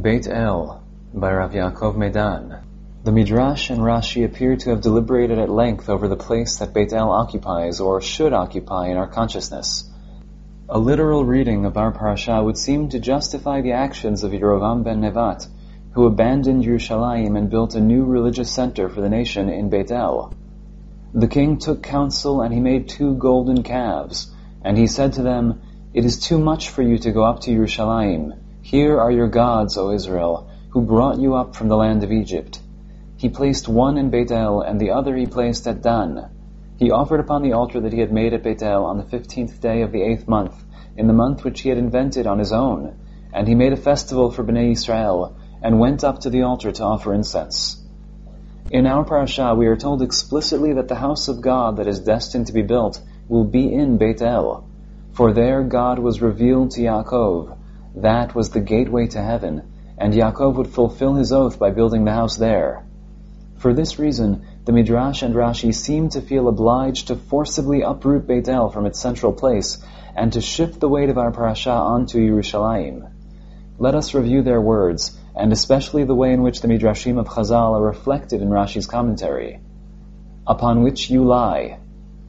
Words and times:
Beit 0.00 0.26
El 0.26 0.82
by 1.12 1.34
Rav 1.34 1.52
Yaakov 1.52 1.96
Medan. 1.96 2.56
The 3.04 3.12
Midrash 3.12 3.68
and 3.68 3.80
Rashi 3.80 4.24
appear 4.24 4.56
to 4.56 4.70
have 4.70 4.80
deliberated 4.80 5.38
at 5.38 5.50
length 5.50 5.90
over 5.90 6.08
the 6.08 6.16
place 6.16 6.56
that 6.56 6.72
Beit 6.72 6.94
El 6.94 7.10
occupies 7.10 7.78
or 7.78 8.00
should 8.00 8.32
occupy 8.32 8.88
in 8.88 8.96
our 8.96 9.06
consciousness. 9.06 9.84
A 10.70 10.78
literal 10.78 11.26
reading 11.26 11.66
of 11.66 11.76
our 11.76 11.92
parasha 11.92 12.42
would 12.42 12.56
seem 12.56 12.88
to 12.88 12.98
justify 12.98 13.60
the 13.60 13.72
actions 13.72 14.24
of 14.24 14.32
Yerovam 14.32 14.82
ben 14.82 15.02
Nevat, 15.02 15.46
who 15.90 16.06
abandoned 16.06 16.64
Yerushalayim 16.64 17.36
and 17.36 17.50
built 17.50 17.74
a 17.74 17.80
new 17.80 18.06
religious 18.06 18.50
center 18.50 18.88
for 18.88 19.02
the 19.02 19.10
nation 19.10 19.50
in 19.50 19.68
Beit 19.68 19.90
El. 19.90 20.32
The 21.12 21.28
king 21.28 21.58
took 21.58 21.82
counsel 21.82 22.40
and 22.40 22.54
he 22.54 22.60
made 22.60 22.88
two 22.88 23.14
golden 23.16 23.62
calves, 23.62 24.32
and 24.64 24.78
he 24.78 24.86
said 24.86 25.12
to 25.12 25.22
them, 25.22 25.60
It 25.92 26.06
is 26.06 26.18
too 26.18 26.38
much 26.38 26.70
for 26.70 26.80
you 26.80 26.96
to 26.96 27.12
go 27.12 27.24
up 27.24 27.40
to 27.40 27.50
Yerushalayim. 27.50 28.38
Here 28.62 29.00
are 29.00 29.10
your 29.10 29.26
gods, 29.26 29.76
O 29.76 29.90
Israel, 29.90 30.48
who 30.70 30.82
brought 30.82 31.18
you 31.18 31.34
up 31.34 31.56
from 31.56 31.66
the 31.66 31.76
land 31.76 32.04
of 32.04 32.12
Egypt. 32.12 32.60
He 33.16 33.28
placed 33.28 33.68
one 33.68 33.98
in 33.98 34.08
Beit 34.08 34.30
El, 34.30 34.60
and 34.60 34.80
the 34.80 34.92
other 34.92 35.16
he 35.16 35.26
placed 35.26 35.66
at 35.66 35.82
Dan. 35.82 36.30
He 36.78 36.92
offered 36.92 37.18
upon 37.18 37.42
the 37.42 37.54
altar 37.54 37.80
that 37.80 37.92
he 37.92 37.98
had 37.98 38.12
made 38.12 38.32
at 38.32 38.44
Beit 38.44 38.62
El 38.62 38.84
on 38.84 38.98
the 38.98 39.04
fifteenth 39.04 39.60
day 39.60 39.82
of 39.82 39.90
the 39.90 40.02
eighth 40.02 40.28
month, 40.28 40.64
in 40.96 41.08
the 41.08 41.12
month 41.12 41.42
which 41.42 41.62
he 41.62 41.70
had 41.70 41.76
invented 41.76 42.26
on 42.26 42.38
his 42.38 42.52
own. 42.52 42.94
And 43.32 43.48
he 43.48 43.56
made 43.56 43.72
a 43.72 43.76
festival 43.76 44.30
for 44.30 44.44
Bnei 44.44 44.70
Israel, 44.70 45.36
and 45.60 45.80
went 45.80 46.04
up 46.04 46.20
to 46.20 46.30
the 46.30 46.42
altar 46.42 46.70
to 46.70 46.84
offer 46.84 47.12
incense. 47.12 47.84
In 48.70 48.86
our 48.86 49.04
parasha, 49.04 49.56
we 49.56 49.66
are 49.66 49.76
told 49.76 50.02
explicitly 50.02 50.72
that 50.74 50.86
the 50.86 50.94
house 50.94 51.26
of 51.26 51.40
God 51.40 51.78
that 51.78 51.88
is 51.88 51.98
destined 51.98 52.46
to 52.46 52.52
be 52.52 52.62
built 52.62 53.00
will 53.28 53.44
be 53.44 53.74
in 53.74 53.98
Beit 53.98 54.22
El. 54.22 54.64
For 55.12 55.32
there 55.32 55.64
God 55.64 55.98
was 55.98 56.22
revealed 56.22 56.70
to 56.72 56.80
Yaakov. 56.80 57.58
That 57.96 58.34
was 58.34 58.50
the 58.50 58.60
gateway 58.60 59.06
to 59.08 59.22
heaven, 59.22 59.62
and 59.98 60.14
Yaakov 60.14 60.56
would 60.56 60.68
fulfill 60.68 61.14
his 61.14 61.32
oath 61.32 61.58
by 61.58 61.70
building 61.70 62.04
the 62.04 62.12
house 62.12 62.36
there. 62.36 62.84
For 63.56 63.74
this 63.74 63.98
reason, 63.98 64.42
the 64.64 64.72
Midrash 64.72 65.22
and 65.22 65.34
Rashi 65.34 65.74
seem 65.74 66.08
to 66.10 66.20
feel 66.20 66.48
obliged 66.48 67.08
to 67.08 67.16
forcibly 67.16 67.82
uproot 67.82 68.26
Beit 68.26 68.48
El 68.48 68.70
from 68.70 68.86
its 68.86 68.98
central 68.98 69.32
place 69.32 69.84
and 70.16 70.32
to 70.32 70.40
shift 70.40 70.80
the 70.80 70.88
weight 70.88 71.10
of 71.10 71.18
our 71.18 71.30
parasha 71.32 71.70
onto 71.70 72.18
Yerushalayim. 72.18 73.10
Let 73.78 73.94
us 73.94 74.14
review 74.14 74.42
their 74.42 74.60
words 74.60 75.18
and 75.34 75.52
especially 75.52 76.04
the 76.04 76.14
way 76.14 76.32
in 76.32 76.42
which 76.42 76.60
the 76.60 76.68
Midrashim 76.68 77.18
of 77.18 77.28
Chazal 77.28 77.74
are 77.74 77.82
reflected 77.82 78.42
in 78.42 78.48
Rashi's 78.48 78.86
commentary. 78.86 79.60
Upon 80.46 80.82
which 80.82 81.10
you 81.10 81.24
lie. 81.24 81.78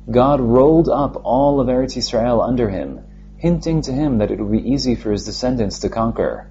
God 0.09 0.39
rolled 0.39 0.89
up 0.89 1.21
all 1.23 1.59
of 1.59 1.67
Eretz 1.67 1.97
Israel 1.97 2.41
under 2.41 2.69
him, 2.69 3.01
hinting 3.43 3.81
to 3.81 3.91
him 3.91 4.19
that 4.19 4.31
it 4.31 4.39
would 4.39 4.53
be 4.53 4.71
easy 4.71 4.95
for 4.95 5.11
his 5.11 5.25
descendants 5.25 5.79
to 5.79 5.89
conquer. 5.89 6.47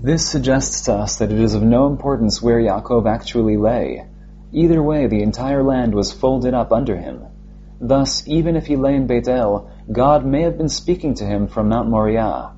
This 0.00 0.28
suggests 0.28 0.80
to 0.86 0.94
us 0.94 1.18
that 1.18 1.30
it 1.30 1.38
is 1.38 1.54
of 1.54 1.62
no 1.62 1.86
importance 1.86 2.42
where 2.42 2.58
Yaakov 2.60 3.08
actually 3.08 3.56
lay. 3.56 4.04
Either 4.50 4.82
way, 4.82 5.06
the 5.06 5.22
entire 5.22 5.62
land 5.62 5.94
was 5.94 6.12
folded 6.12 6.54
up 6.54 6.72
under 6.72 6.96
him. 6.96 7.22
Thus, 7.80 8.26
even 8.26 8.56
if 8.56 8.66
he 8.66 8.74
lay 8.74 8.96
in 8.96 9.06
Beit 9.06 9.28
El, 9.28 9.70
God 9.92 10.26
may 10.26 10.42
have 10.42 10.58
been 10.58 10.68
speaking 10.68 11.14
to 11.14 11.24
him 11.24 11.46
from 11.46 11.68
Mount 11.68 11.88
Moriah. 11.88 12.50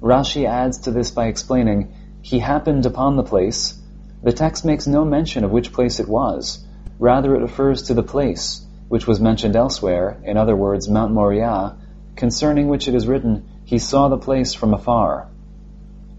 Rashi 0.00 0.46
adds 0.46 0.78
to 0.82 0.92
this 0.92 1.10
by 1.10 1.26
explaining, 1.26 1.92
he 2.22 2.38
happened 2.38 2.86
upon 2.86 3.16
the 3.16 3.24
place. 3.24 3.76
The 4.22 4.32
text 4.32 4.64
makes 4.64 4.86
no 4.86 5.04
mention 5.04 5.42
of 5.42 5.50
which 5.50 5.72
place 5.72 5.98
it 5.98 6.06
was. 6.06 6.64
Rather, 7.00 7.34
it 7.34 7.42
refers 7.42 7.82
to 7.88 7.94
the 7.94 8.04
place, 8.04 8.64
which 8.86 9.08
was 9.08 9.18
mentioned 9.18 9.56
elsewhere, 9.56 10.20
in 10.22 10.36
other 10.36 10.54
words, 10.54 10.88
Mount 10.88 11.12
Moriah, 11.12 11.76
concerning 12.16 12.68
which 12.68 12.88
it 12.88 12.94
is 12.94 13.06
written, 13.06 13.44
He 13.64 13.78
saw 13.78 14.08
the 14.08 14.18
place 14.18 14.54
from 14.54 14.74
afar. 14.74 15.28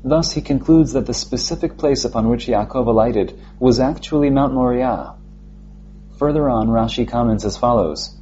Thus 0.04 0.34
he 0.34 0.42
concludes 0.42 0.94
that 0.94 1.08
the 1.08 1.14
specific 1.14 1.78
place 1.78 2.06
upon 2.06 2.30
which 2.30 2.48
Yaakov 2.48 2.86
alighted 2.86 3.40
was 3.60 3.80
actually 3.80 4.30
Mount 4.30 4.54
Moriah. 4.54 5.16
Further 6.18 6.48
on, 6.50 6.68
Rashi 6.68 7.08
comments 7.08 7.44
as 7.44 7.58
follows. 7.58 8.16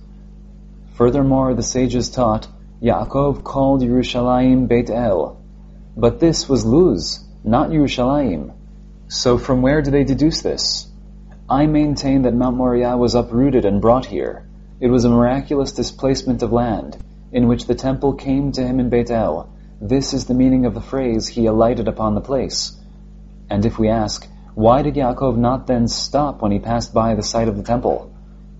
Furthermore, 0.94 1.54
the 1.54 1.64
sages 1.64 2.10
taught, 2.10 2.48
Yaakov 2.82 3.44
called 3.44 3.82
Yerushalayim 3.82 4.68
Beit 4.68 4.90
El. 4.90 5.38
But 5.98 6.20
this 6.20 6.48
was 6.48 6.66
Luz, 6.66 7.20
not 7.44 7.70
Yerushalayim. 7.70 8.54
So 9.08 9.38
from 9.38 9.62
where 9.62 9.82
do 9.82 9.92
they 9.92 10.04
deduce 10.04 10.42
this? 10.42 10.88
I 11.50 11.66
maintain 11.66 12.22
that 12.22 12.34
Mount 12.34 12.58
Moriah 12.58 12.98
was 12.98 13.16
uprooted 13.16 13.66
and 13.66 13.82
brought 13.82 14.06
here. 14.06 14.46
It 14.80 14.88
was 14.88 15.06
a 15.06 15.10
miraculous 15.10 15.72
displacement 15.72 16.42
of 16.42 16.52
land, 16.52 16.98
in 17.34 17.48
which 17.48 17.66
the 17.66 17.76
temple 17.76 18.14
came 18.14 18.52
to 18.52 18.66
him 18.66 18.80
in 18.80 18.90
Beit 18.90 19.10
El. 19.10 19.50
This 19.82 20.14
is 20.14 20.26
the 20.26 20.36
meaning 20.36 20.66
of 20.66 20.76
the 20.76 20.82
phrase, 20.82 21.28
he 21.28 21.48
alighted 21.48 21.88
upon 21.88 22.14
the 22.14 22.22
place. 22.22 22.78
And 23.50 23.66
if 23.66 23.80
we 23.80 23.90
ask, 23.90 24.28
why 24.54 24.84
did 24.84 24.94
Yaakov 24.94 25.36
not 25.36 25.66
then 25.66 25.88
stop 25.88 26.42
when 26.42 26.52
he 26.52 26.60
passed 26.60 26.94
by 26.94 27.16
the 27.16 27.24
site 27.24 27.48
of 27.48 27.58
the 27.58 27.64
temple? 27.64 28.12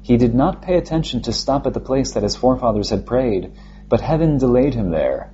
He 0.02 0.18
did 0.18 0.34
not 0.34 0.64
pay 0.64 0.76
attention 0.76 1.22
to 1.22 1.32
stop 1.32 1.68
at 1.68 1.74
the 1.76 1.80
place 1.80 2.14
that 2.14 2.24
his 2.24 2.36
forefathers 2.36 2.90
had 2.90 3.06
prayed, 3.06 3.52
but 3.88 4.02
heaven 4.02 4.40
delayed 4.40 4.74
him 4.74 4.90
there. 4.90 5.30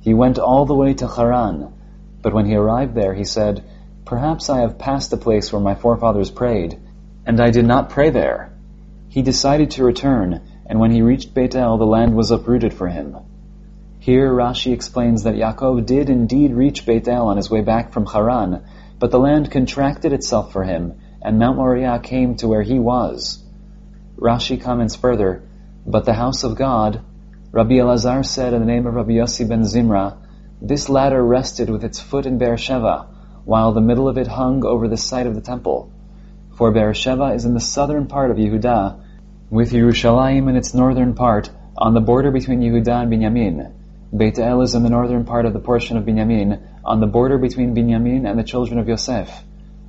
He 0.00 0.14
went 0.14 0.38
all 0.38 0.64
the 0.64 0.74
way 0.74 0.94
to 0.94 1.06
Haran, 1.06 1.72
but 2.22 2.32
when 2.32 2.46
he 2.46 2.56
arrived 2.56 2.94
there, 2.94 3.12
he 3.12 3.24
said, 3.24 3.62
Perhaps 4.06 4.48
I 4.48 4.60
have 4.60 4.78
passed 4.78 5.10
the 5.10 5.18
place 5.18 5.52
where 5.52 5.60
my 5.60 5.74
forefathers 5.74 6.30
prayed, 6.30 6.80
and 7.26 7.38
I 7.38 7.50
did 7.50 7.66
not 7.66 7.90
pray 7.90 8.08
there. 8.08 8.50
He 9.10 9.20
decided 9.20 9.72
to 9.72 9.84
return, 9.84 10.40
and 10.68 10.78
when 10.78 10.90
he 10.90 11.02
reached 11.02 11.34
Beit 11.34 11.54
El, 11.54 11.78
the 11.78 11.86
land 11.86 12.14
was 12.14 12.30
uprooted 12.30 12.74
for 12.74 12.88
him. 12.88 13.16
Here 13.98 14.30
Rashi 14.30 14.72
explains 14.72 15.24
that 15.24 15.34
Yaakov 15.34 15.86
did 15.86 16.10
indeed 16.10 16.52
reach 16.52 16.84
Beit 16.84 17.08
El 17.08 17.26
on 17.26 17.36
his 17.36 17.50
way 17.50 17.62
back 17.62 17.92
from 17.92 18.06
Haran, 18.06 18.62
but 18.98 19.10
the 19.10 19.18
land 19.18 19.50
contracted 19.50 20.12
itself 20.12 20.52
for 20.52 20.64
him, 20.64 20.94
and 21.22 21.38
Mount 21.38 21.56
Moriah 21.56 22.00
came 22.00 22.36
to 22.36 22.48
where 22.48 22.62
he 22.62 22.78
was. 22.78 23.42
Rashi 24.16 24.60
comments 24.60 24.94
further, 24.94 25.42
but 25.86 26.04
the 26.04 26.14
house 26.14 26.44
of 26.44 26.56
God, 26.56 27.00
Rabbi 27.50 27.76
Elazar 27.76 28.24
said 28.24 28.52
in 28.52 28.60
the 28.60 28.66
name 28.66 28.86
of 28.86 28.94
Rabbi 28.94 29.12
Yossi 29.12 29.48
ben 29.48 29.62
Zimra, 29.62 30.16
this 30.60 30.88
ladder 30.88 31.24
rested 31.24 31.70
with 31.70 31.84
its 31.84 32.00
foot 32.00 32.26
in 32.26 32.36
Beersheba, 32.36 33.06
while 33.44 33.72
the 33.72 33.80
middle 33.80 34.08
of 34.08 34.18
it 34.18 34.26
hung 34.26 34.64
over 34.64 34.88
the 34.88 34.96
site 34.96 35.26
of 35.26 35.34
the 35.34 35.40
temple. 35.40 35.90
For 36.56 36.72
Beersheba 36.72 37.32
is 37.32 37.44
in 37.44 37.54
the 37.54 37.60
southern 37.60 38.06
part 38.06 38.30
of 38.30 38.36
Yehuda, 38.36 39.00
with 39.50 39.72
Yerushalayim 39.72 40.48
in 40.48 40.56
its 40.56 40.74
northern 40.74 41.14
part, 41.14 41.50
on 41.76 41.94
the 41.94 42.00
border 42.00 42.30
between 42.30 42.60
Yehuda 42.60 43.02
and 43.02 43.12
Binyamin. 43.12 43.72
Beit 44.14 44.38
El 44.38 44.62
is 44.62 44.74
in 44.74 44.82
the 44.82 44.90
northern 44.90 45.24
part 45.24 45.46
of 45.46 45.52
the 45.52 45.58
portion 45.58 45.96
of 45.96 46.04
Binyamin, 46.04 46.60
on 46.84 47.00
the 47.00 47.06
border 47.06 47.38
between 47.38 47.74
Binyamin 47.74 48.28
and 48.28 48.38
the 48.38 48.44
children 48.44 48.78
of 48.78 48.88
Yosef. 48.88 49.30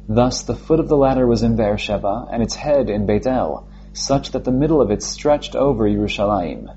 Thus 0.08 0.44
the 0.44 0.56
foot 0.56 0.80
of 0.80 0.88
the 0.88 0.97
ladder 0.97 1.28
was 1.28 1.44
in 1.44 1.56
Beersheba, 1.56 2.28
and 2.31 2.42
its 2.42 2.56
head 2.56 2.90
in 2.90 3.06
Beit 3.06 3.28
El, 3.28 3.68
such 3.94 4.31
that 4.31 4.46
the 4.46 4.52
middle 4.52 4.81
of 4.81 4.92
it 4.92 5.03
stretched 5.03 5.56
over 5.56 5.88
Yerushalayim. 5.88 6.74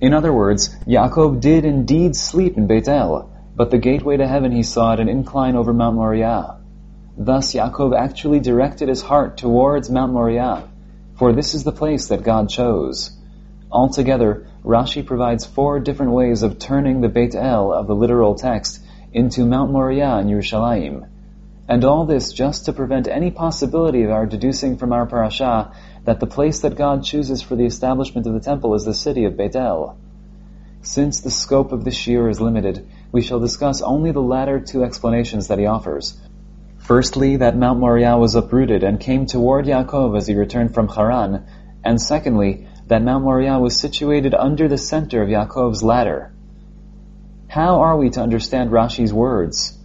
In 0.00 0.12
other 0.12 0.32
words, 0.32 0.74
Yaakov 0.86 1.40
did 1.40 1.64
indeed 1.64 2.16
sleep 2.16 2.56
in 2.56 2.66
Beit 2.66 2.88
El, 2.88 3.30
but 3.54 3.70
the 3.70 3.78
gateway 3.78 4.16
to 4.16 4.26
heaven 4.26 4.50
he 4.50 4.64
saw 4.64 4.92
at 4.94 5.00
an 5.00 5.08
incline 5.08 5.54
over 5.54 5.72
Mount 5.72 5.96
Moriah. 5.96 6.58
Thus 7.16 7.54
Yaakov 7.54 7.96
actually 7.96 8.40
directed 8.40 8.88
his 8.88 9.02
heart 9.02 9.36
towards 9.36 9.90
Mount 9.90 10.12
Moriah, 10.12 10.68
for 11.22 11.32
this 11.32 11.54
is 11.54 11.62
the 11.62 11.70
place 11.70 12.08
that 12.08 12.24
God 12.24 12.48
chose. 12.48 13.16
Altogether, 13.70 14.44
Rashi 14.64 15.06
provides 15.06 15.46
four 15.46 15.78
different 15.78 16.10
ways 16.10 16.42
of 16.42 16.58
turning 16.58 17.00
the 17.00 17.08
Beit 17.08 17.36
El 17.36 17.72
of 17.72 17.86
the 17.86 17.94
literal 17.94 18.34
text 18.34 18.82
into 19.12 19.46
Mount 19.46 19.70
Moriah 19.70 20.18
in 20.18 20.26
Yerushalayim. 20.26 21.08
And 21.68 21.84
all 21.84 22.06
this 22.06 22.32
just 22.32 22.64
to 22.64 22.72
prevent 22.72 23.06
any 23.06 23.30
possibility 23.30 24.02
of 24.02 24.10
our 24.10 24.26
deducing 24.26 24.78
from 24.78 24.92
our 24.92 25.06
parasha 25.06 25.72
that 26.02 26.18
the 26.18 26.26
place 26.26 26.62
that 26.62 26.76
God 26.76 27.04
chooses 27.04 27.40
for 27.40 27.54
the 27.54 27.66
establishment 27.66 28.26
of 28.26 28.32
the 28.32 28.40
temple 28.40 28.74
is 28.74 28.84
the 28.84 28.92
city 28.92 29.24
of 29.24 29.36
Beit 29.36 29.54
El. 29.54 29.96
Since 30.80 31.20
the 31.20 31.30
scope 31.30 31.70
of 31.70 31.84
this 31.84 31.94
shiur 31.96 32.30
is 32.30 32.40
limited, 32.40 32.84
we 33.12 33.22
shall 33.22 33.38
discuss 33.38 33.80
only 33.80 34.10
the 34.10 34.20
latter 34.20 34.58
two 34.58 34.82
explanations 34.82 35.46
that 35.46 35.60
he 35.60 35.66
offers. 35.66 36.18
Firstly, 36.82 37.36
that 37.36 37.56
Mount 37.56 37.78
Moriah 37.78 38.18
was 38.18 38.34
uprooted 38.34 38.82
and 38.82 38.98
came 38.98 39.26
toward 39.26 39.66
Yaakov 39.66 40.16
as 40.16 40.26
he 40.26 40.34
returned 40.34 40.74
from 40.74 40.88
Haran, 40.88 41.44
and 41.84 42.00
secondly, 42.00 42.66
that 42.88 43.02
Mount 43.02 43.22
Moriah 43.22 43.60
was 43.60 43.78
situated 43.78 44.34
under 44.34 44.66
the 44.66 44.76
center 44.76 45.22
of 45.22 45.28
Yaakov's 45.28 45.84
ladder. 45.84 46.32
How 47.46 47.82
are 47.82 47.96
we 47.96 48.10
to 48.10 48.20
understand 48.20 48.72
Rashi's 48.72 49.12
words? 49.12 49.78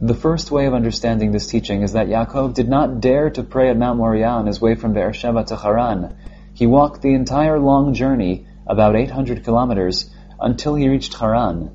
The 0.00 0.14
first 0.14 0.52
way 0.52 0.66
of 0.66 0.74
understanding 0.74 1.32
this 1.32 1.48
teaching 1.48 1.82
is 1.82 1.94
that 1.94 2.06
Yaakov 2.06 2.54
did 2.54 2.68
not 2.68 3.00
dare 3.00 3.30
to 3.30 3.42
pray 3.42 3.70
at 3.70 3.76
Mount 3.76 3.98
Moriah 3.98 4.28
on 4.28 4.46
his 4.46 4.60
way 4.60 4.76
from 4.76 4.92
Beersheba 4.92 5.42
to 5.46 5.56
Haran. 5.56 6.14
He 6.54 6.68
walked 6.68 7.02
the 7.02 7.14
entire 7.14 7.58
long 7.58 7.94
journey, 7.94 8.46
about 8.64 8.94
800 8.94 9.42
kilometers, 9.42 10.08
until 10.38 10.76
he 10.76 10.88
reached 10.88 11.14
Haran. 11.14 11.72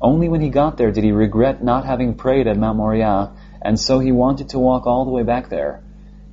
Only 0.00 0.28
when 0.28 0.40
he 0.40 0.48
got 0.48 0.78
there 0.78 0.90
did 0.90 1.04
he 1.04 1.12
regret 1.12 1.62
not 1.62 1.84
having 1.84 2.14
prayed 2.14 2.48
at 2.48 2.58
Mount 2.58 2.78
Moriah, 2.78 3.30
and 3.62 3.78
so 3.78 3.98
he 3.98 4.12
wanted 4.12 4.50
to 4.50 4.58
walk 4.58 4.86
all 4.86 5.04
the 5.04 5.10
way 5.10 5.22
back 5.22 5.48
there. 5.48 5.82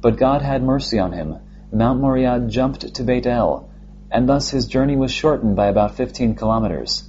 But 0.02 0.18
God 0.18 0.42
had 0.42 0.64
mercy 0.64 1.00
on 1.00 1.12
him. 1.12 1.38
Mount 1.72 2.00
Moriah 2.00 2.46
jumped 2.48 2.96
to 2.96 3.04
Beit 3.04 3.26
El, 3.26 3.70
and 4.12 4.28
thus 4.30 4.50
his 4.50 4.68
journey 4.68 4.96
was 4.96 5.12
shortened 5.12 5.56
by 5.56 5.68
about 5.68 5.96
15 5.96 6.36
kilometers. 6.36 7.08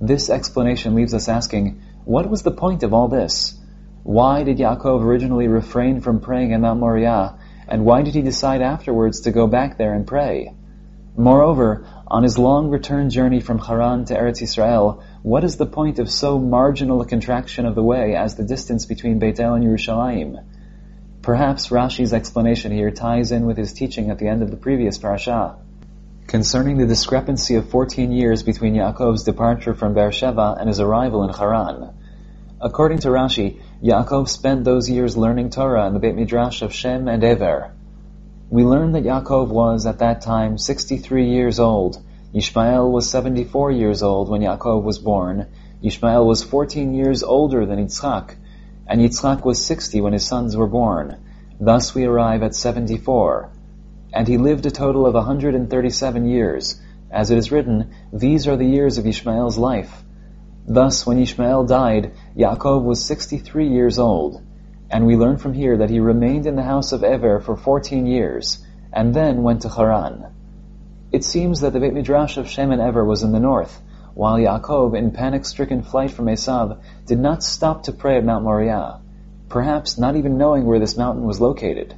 This 0.00 0.30
explanation 0.30 0.94
leaves 0.94 1.14
us 1.14 1.28
asking, 1.28 1.80
what 2.04 2.30
was 2.30 2.42
the 2.42 2.52
point 2.52 2.82
of 2.84 2.94
all 2.94 3.08
this? 3.08 3.58
Why 4.04 4.44
did 4.44 4.58
Yaakov 4.58 5.02
originally 5.02 5.48
refrain 5.48 6.00
from 6.00 6.20
praying 6.20 6.54
at 6.54 6.60
Mount 6.60 6.80
Moriah, 6.80 7.34
and 7.66 7.84
why 7.84 8.02
did 8.02 8.14
he 8.14 8.22
decide 8.22 8.62
afterwards 8.62 9.20
to 9.22 9.32
go 9.32 9.46
back 9.46 9.76
there 9.76 9.92
and 9.92 10.06
pray? 10.06 10.54
Moreover, 11.16 11.84
on 12.06 12.22
his 12.22 12.38
long 12.38 12.70
return 12.70 13.10
journey 13.10 13.40
from 13.40 13.58
Haran 13.58 14.04
to 14.06 14.14
Eretz 14.14 14.40
Israel, 14.40 15.02
what 15.22 15.44
is 15.44 15.56
the 15.56 15.66
point 15.66 15.98
of 15.98 16.10
so 16.10 16.38
marginal 16.38 17.00
a 17.00 17.06
contraction 17.06 17.66
of 17.66 17.74
the 17.74 17.82
way 17.82 18.14
as 18.14 18.36
the 18.36 18.44
distance 18.44 18.86
between 18.86 19.18
Beit 19.18 19.40
El 19.40 19.54
and 19.54 19.64
Yerushalayim? 19.64 20.44
Perhaps 21.22 21.68
Rashi's 21.68 22.12
explanation 22.12 22.72
here 22.72 22.90
ties 22.90 23.32
in 23.32 23.46
with 23.46 23.56
his 23.56 23.72
teaching 23.72 24.10
at 24.10 24.18
the 24.18 24.28
end 24.28 24.42
of 24.42 24.50
the 24.50 24.56
previous 24.56 24.98
parasha 24.98 25.56
concerning 26.28 26.76
the 26.76 26.86
discrepancy 26.86 27.54
of 27.54 27.70
14 27.70 28.12
years 28.12 28.42
between 28.42 28.74
Yaakov's 28.74 29.24
departure 29.24 29.72
from 29.72 29.94
Beersheba 29.94 30.56
and 30.60 30.68
his 30.68 30.78
arrival 30.78 31.24
in 31.24 31.30
Haran. 31.30 31.94
According 32.60 32.98
to 32.98 33.08
Rashi, 33.08 33.62
Yaakov 33.82 34.28
spent 34.28 34.64
those 34.64 34.90
years 34.90 35.16
learning 35.16 35.48
Torah 35.48 35.86
in 35.86 35.94
the 35.94 36.00
Beit 36.00 36.14
Midrash 36.14 36.60
of 36.60 36.74
Shem 36.74 37.08
and 37.08 37.24
Ever. 37.24 37.72
We 38.50 38.62
learn 38.64 38.92
that 38.92 39.04
Yaakov 39.04 39.48
was 39.48 39.86
at 39.86 40.00
that 40.00 40.20
time 40.20 40.58
63 40.58 41.30
years 41.30 41.58
old. 41.58 41.98
Yishmael 42.34 42.90
was 42.90 43.08
74 43.08 43.70
years 43.70 44.02
old 44.02 44.28
when 44.28 44.42
Yaakov 44.42 44.82
was 44.82 44.98
born. 44.98 45.46
Yishmael 45.82 46.26
was 46.26 46.42
14 46.42 46.92
years 46.92 47.22
older 47.22 47.64
than 47.64 47.78
Yitzchak, 47.78 48.34
and 48.86 49.00
Yitzchak 49.00 49.46
was 49.46 49.64
60 49.64 50.02
when 50.02 50.12
his 50.12 50.26
sons 50.26 50.54
were 50.54 50.66
born. 50.66 51.16
Thus 51.58 51.94
we 51.94 52.04
arrive 52.04 52.42
at 52.42 52.54
74. 52.54 53.50
And 54.12 54.28
he 54.28 54.36
lived 54.36 54.66
a 54.66 54.70
total 54.70 55.06
of 55.06 55.14
137 55.14 56.28
years. 56.28 56.78
As 57.10 57.30
it 57.30 57.38
is 57.38 57.50
written, 57.50 57.92
these 58.12 58.46
are 58.46 58.58
the 58.58 58.66
years 58.66 58.98
of 58.98 59.06
Yishmael's 59.06 59.56
life. 59.56 60.04
Thus, 60.66 61.06
when 61.06 61.18
Ishmael 61.18 61.64
died, 61.64 62.12
Yaakov 62.36 62.84
was 62.84 63.02
63 63.02 63.68
years 63.68 63.98
old, 63.98 64.42
and 64.90 65.06
we 65.06 65.16
learn 65.16 65.38
from 65.38 65.54
here 65.54 65.78
that 65.78 65.88
he 65.88 65.98
remained 65.98 66.44
in 66.44 66.56
the 66.56 66.62
house 66.62 66.92
of 66.92 67.02
Ever 67.02 67.40
for 67.40 67.56
14 67.56 68.06
years, 68.06 68.62
and 68.92 69.14
then 69.14 69.42
went 69.42 69.62
to 69.62 69.70
Haran. 69.70 70.26
It 71.10 71.24
seems 71.24 71.60
that 71.60 71.72
the 71.72 71.80
Beit 71.80 71.94
Midrash 71.94 72.36
of 72.36 72.48
Shem 72.48 72.70
and 72.70 72.82
Ever 72.82 73.02
was 73.02 73.22
in 73.22 73.32
the 73.32 73.40
north, 73.40 73.80
while 74.12 74.36
Yaakov, 74.36 74.94
in 74.94 75.10
panic-stricken 75.10 75.80
flight 75.80 76.10
from 76.10 76.26
Esav, 76.26 76.76
did 77.06 77.18
not 77.18 77.42
stop 77.42 77.84
to 77.84 77.92
pray 77.92 78.18
at 78.18 78.24
Mount 78.26 78.44
Moriah, 78.44 79.00
perhaps 79.48 79.96
not 79.96 80.16
even 80.16 80.36
knowing 80.36 80.66
where 80.66 80.78
this 80.78 80.98
mountain 80.98 81.24
was 81.24 81.40
located. 81.40 81.94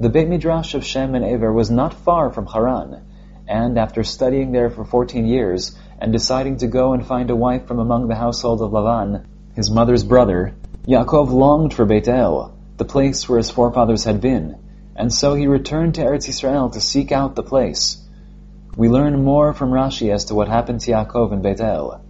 The 0.00 0.08
Beit 0.08 0.28
Midrash 0.28 0.74
of 0.74 0.84
Shem 0.84 1.14
and 1.14 1.24
Ever 1.24 1.52
was 1.52 1.70
not 1.70 1.94
far 1.94 2.28
from 2.30 2.46
Haran, 2.46 3.02
and 3.46 3.78
after 3.78 4.02
studying 4.02 4.50
there 4.50 4.68
for 4.68 4.84
14 4.84 5.26
years, 5.26 5.76
and 6.00 6.10
deciding 6.10 6.56
to 6.56 6.66
go 6.66 6.92
and 6.92 7.06
find 7.06 7.30
a 7.30 7.36
wife 7.36 7.66
from 7.66 7.78
among 7.78 8.08
the 8.08 8.16
household 8.16 8.62
of 8.62 8.72
Lavan, 8.72 9.26
his 9.54 9.70
mother's 9.70 10.02
brother, 10.02 10.54
Yaakov 10.88 11.30
longed 11.30 11.72
for 11.72 11.84
Beit 11.84 12.08
El, 12.08 12.52
the 12.78 12.84
place 12.84 13.28
where 13.28 13.38
his 13.38 13.52
forefathers 13.52 14.02
had 14.02 14.20
been, 14.20 14.56
and 14.96 15.14
so 15.14 15.34
he 15.34 15.46
returned 15.46 15.94
to 15.94 16.02
Eretz 16.02 16.28
Israel 16.28 16.70
to 16.70 16.80
seek 16.80 17.12
out 17.12 17.36
the 17.36 17.44
place. 17.44 18.00
We 18.76 18.88
learn 18.88 19.22
more 19.22 19.52
from 19.52 19.70
Rashi 19.70 20.12
as 20.12 20.26
to 20.26 20.34
what 20.34 20.48
happened 20.48 20.80
to 20.80 20.92
Yaakov 20.92 21.32
in 21.32 21.42
Beit 21.42 21.60
El. 21.60 22.04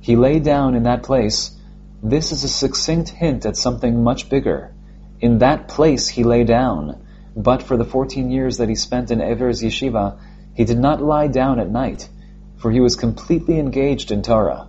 He 0.00 0.16
lay 0.16 0.40
down 0.40 0.74
in 0.74 0.82
that 0.84 1.04
place. 1.04 1.56
This 2.02 2.32
is 2.32 2.42
a 2.42 2.48
succinct 2.48 3.08
hint 3.10 3.46
at 3.46 3.56
something 3.56 4.02
much 4.02 4.28
bigger. 4.28 4.74
In 5.20 5.38
that 5.38 5.68
place 5.68 6.08
he 6.08 6.24
lay 6.24 6.42
down, 6.42 7.04
but 7.36 7.62
for 7.62 7.76
the 7.76 7.84
fourteen 7.84 8.30
years 8.30 8.58
that 8.58 8.68
he 8.68 8.74
spent 8.74 9.10
in 9.12 9.20
Ever's 9.20 9.62
yeshiva, 9.62 10.18
he 10.54 10.64
did 10.64 10.78
not 10.78 11.00
lie 11.00 11.28
down 11.28 11.60
at 11.60 11.70
night 11.70 12.08
for 12.62 12.70
he 12.70 12.80
was 12.80 12.94
completely 12.94 13.58
engaged 13.58 14.12
in 14.12 14.22
Torah. 14.22 14.68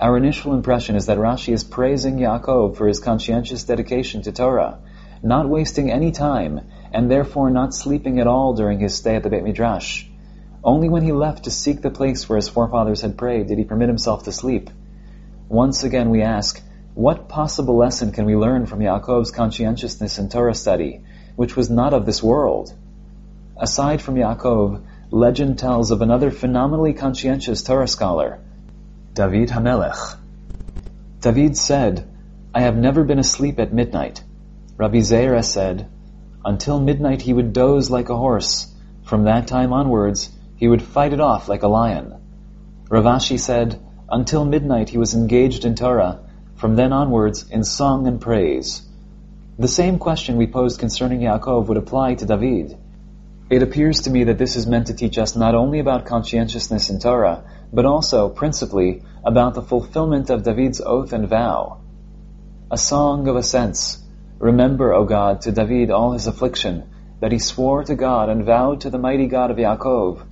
Our 0.00 0.16
initial 0.16 0.54
impression 0.54 0.94
is 0.94 1.06
that 1.06 1.18
Rashi 1.18 1.52
is 1.52 1.64
praising 1.64 2.18
Yaakov 2.18 2.76
for 2.76 2.86
his 2.86 3.00
conscientious 3.00 3.64
dedication 3.64 4.22
to 4.22 4.32
Torah, 4.32 4.78
not 5.20 5.48
wasting 5.48 5.90
any 5.90 6.12
time, 6.12 6.60
and 6.92 7.10
therefore 7.10 7.50
not 7.50 7.74
sleeping 7.74 8.20
at 8.20 8.28
all 8.28 8.54
during 8.54 8.78
his 8.78 8.94
stay 8.94 9.16
at 9.16 9.24
the 9.24 9.28
Beit 9.28 9.42
Midrash. 9.42 10.04
Only 10.64 10.88
when 10.88 11.02
he 11.02 11.12
left 11.12 11.44
to 11.44 11.50
seek 11.50 11.82
the 11.82 11.90
place 11.90 12.26
where 12.26 12.36
his 12.36 12.48
forefathers 12.48 13.02
had 13.02 13.18
prayed 13.18 13.48
did 13.48 13.58
he 13.58 13.64
permit 13.64 13.88
himself 13.88 14.24
to 14.24 14.32
sleep. 14.32 14.70
Once 15.46 15.84
again 15.84 16.08
we 16.08 16.22
ask, 16.22 16.62
what 16.94 17.28
possible 17.28 17.76
lesson 17.76 18.12
can 18.12 18.24
we 18.24 18.34
learn 18.34 18.64
from 18.64 18.78
Yaakov's 18.78 19.30
conscientiousness 19.30 20.18
in 20.18 20.30
Torah 20.30 20.54
study, 20.54 21.02
which 21.36 21.54
was 21.54 21.68
not 21.68 21.92
of 21.92 22.06
this 22.06 22.22
world? 22.22 22.72
Aside 23.58 24.00
from 24.00 24.14
Yaakov, 24.14 24.82
legend 25.10 25.58
tells 25.58 25.90
of 25.90 26.00
another 26.00 26.30
phenomenally 26.30 26.94
conscientious 26.94 27.62
Torah 27.62 27.86
scholar, 27.86 28.38
David 29.12 29.50
Hamelech. 29.50 30.16
David 31.20 31.58
said, 31.58 32.08
I 32.54 32.62
have 32.62 32.76
never 32.76 33.04
been 33.04 33.18
asleep 33.18 33.58
at 33.58 33.72
midnight. 33.72 34.22
Rabbi 34.78 34.98
Zera 34.98 35.44
said, 35.44 35.88
until 36.42 36.80
midnight 36.80 37.20
he 37.20 37.34
would 37.34 37.52
doze 37.52 37.90
like 37.90 38.08
a 38.08 38.16
horse. 38.16 38.72
From 39.02 39.24
that 39.24 39.46
time 39.46 39.72
onwards, 39.72 40.30
he 40.56 40.68
would 40.68 40.82
fight 40.82 41.12
it 41.12 41.20
off 41.20 41.48
like 41.48 41.62
a 41.62 41.68
lion. 41.68 42.14
Rav 42.88 43.04
Ashi 43.04 43.38
said, 43.38 43.80
until 44.08 44.44
midnight 44.44 44.90
he 44.90 44.98
was 44.98 45.14
engaged 45.14 45.64
in 45.64 45.74
Torah, 45.74 46.20
from 46.56 46.76
then 46.76 46.92
onwards 46.92 47.50
in 47.50 47.64
song 47.64 48.06
and 48.06 48.20
praise. 48.20 48.82
The 49.58 49.68
same 49.68 49.98
question 49.98 50.36
we 50.36 50.46
posed 50.46 50.80
concerning 50.80 51.20
Yaakov 51.20 51.66
would 51.66 51.76
apply 51.76 52.14
to 52.14 52.26
David. 52.26 52.76
It 53.50 53.62
appears 53.62 54.02
to 54.02 54.10
me 54.10 54.24
that 54.24 54.38
this 54.38 54.56
is 54.56 54.66
meant 54.66 54.86
to 54.86 54.94
teach 54.94 55.18
us 55.18 55.36
not 55.36 55.54
only 55.54 55.78
about 55.78 56.06
conscientiousness 56.06 56.90
in 56.90 56.98
Torah, 56.98 57.44
but 57.72 57.84
also, 57.84 58.28
principally, 58.28 59.02
about 59.24 59.54
the 59.54 59.62
fulfillment 59.62 60.30
of 60.30 60.42
David's 60.42 60.80
oath 60.80 61.12
and 61.12 61.28
vow. 61.28 61.78
A 62.70 62.78
song 62.78 63.28
of 63.28 63.36
ascents. 63.36 63.98
Remember, 64.38 64.92
O 64.92 65.04
God, 65.04 65.42
to 65.42 65.52
David 65.52 65.90
all 65.90 66.12
his 66.12 66.26
affliction, 66.26 66.84
that 67.20 67.32
he 67.32 67.38
swore 67.38 67.84
to 67.84 67.94
God 67.94 68.28
and 68.28 68.44
vowed 68.44 68.80
to 68.82 68.90
the 68.90 68.98
mighty 68.98 69.26
God 69.26 69.50
of 69.50 69.56
Yaakov, 69.56 70.22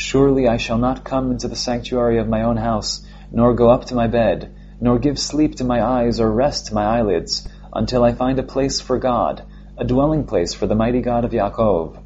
Surely 0.00 0.46
I 0.46 0.58
shall 0.58 0.78
not 0.78 1.02
come 1.02 1.32
into 1.32 1.48
the 1.48 1.56
sanctuary 1.56 2.18
of 2.18 2.28
my 2.28 2.42
own 2.42 2.56
house, 2.56 3.04
nor 3.32 3.52
go 3.52 3.68
up 3.68 3.86
to 3.86 3.96
my 3.96 4.06
bed, 4.06 4.54
nor 4.80 4.96
give 5.00 5.18
sleep 5.18 5.56
to 5.56 5.64
my 5.64 5.82
eyes 5.82 6.20
or 6.20 6.30
rest 6.30 6.66
to 6.66 6.74
my 6.74 6.84
eyelids, 6.84 7.48
until 7.72 8.04
I 8.04 8.12
find 8.12 8.38
a 8.38 8.44
place 8.44 8.80
for 8.80 8.96
God, 8.96 9.42
a 9.76 9.82
dwelling 9.84 10.22
place 10.22 10.54
for 10.54 10.68
the 10.68 10.76
mighty 10.76 11.00
God 11.00 11.24
of 11.24 11.32
Yaakov. 11.32 11.98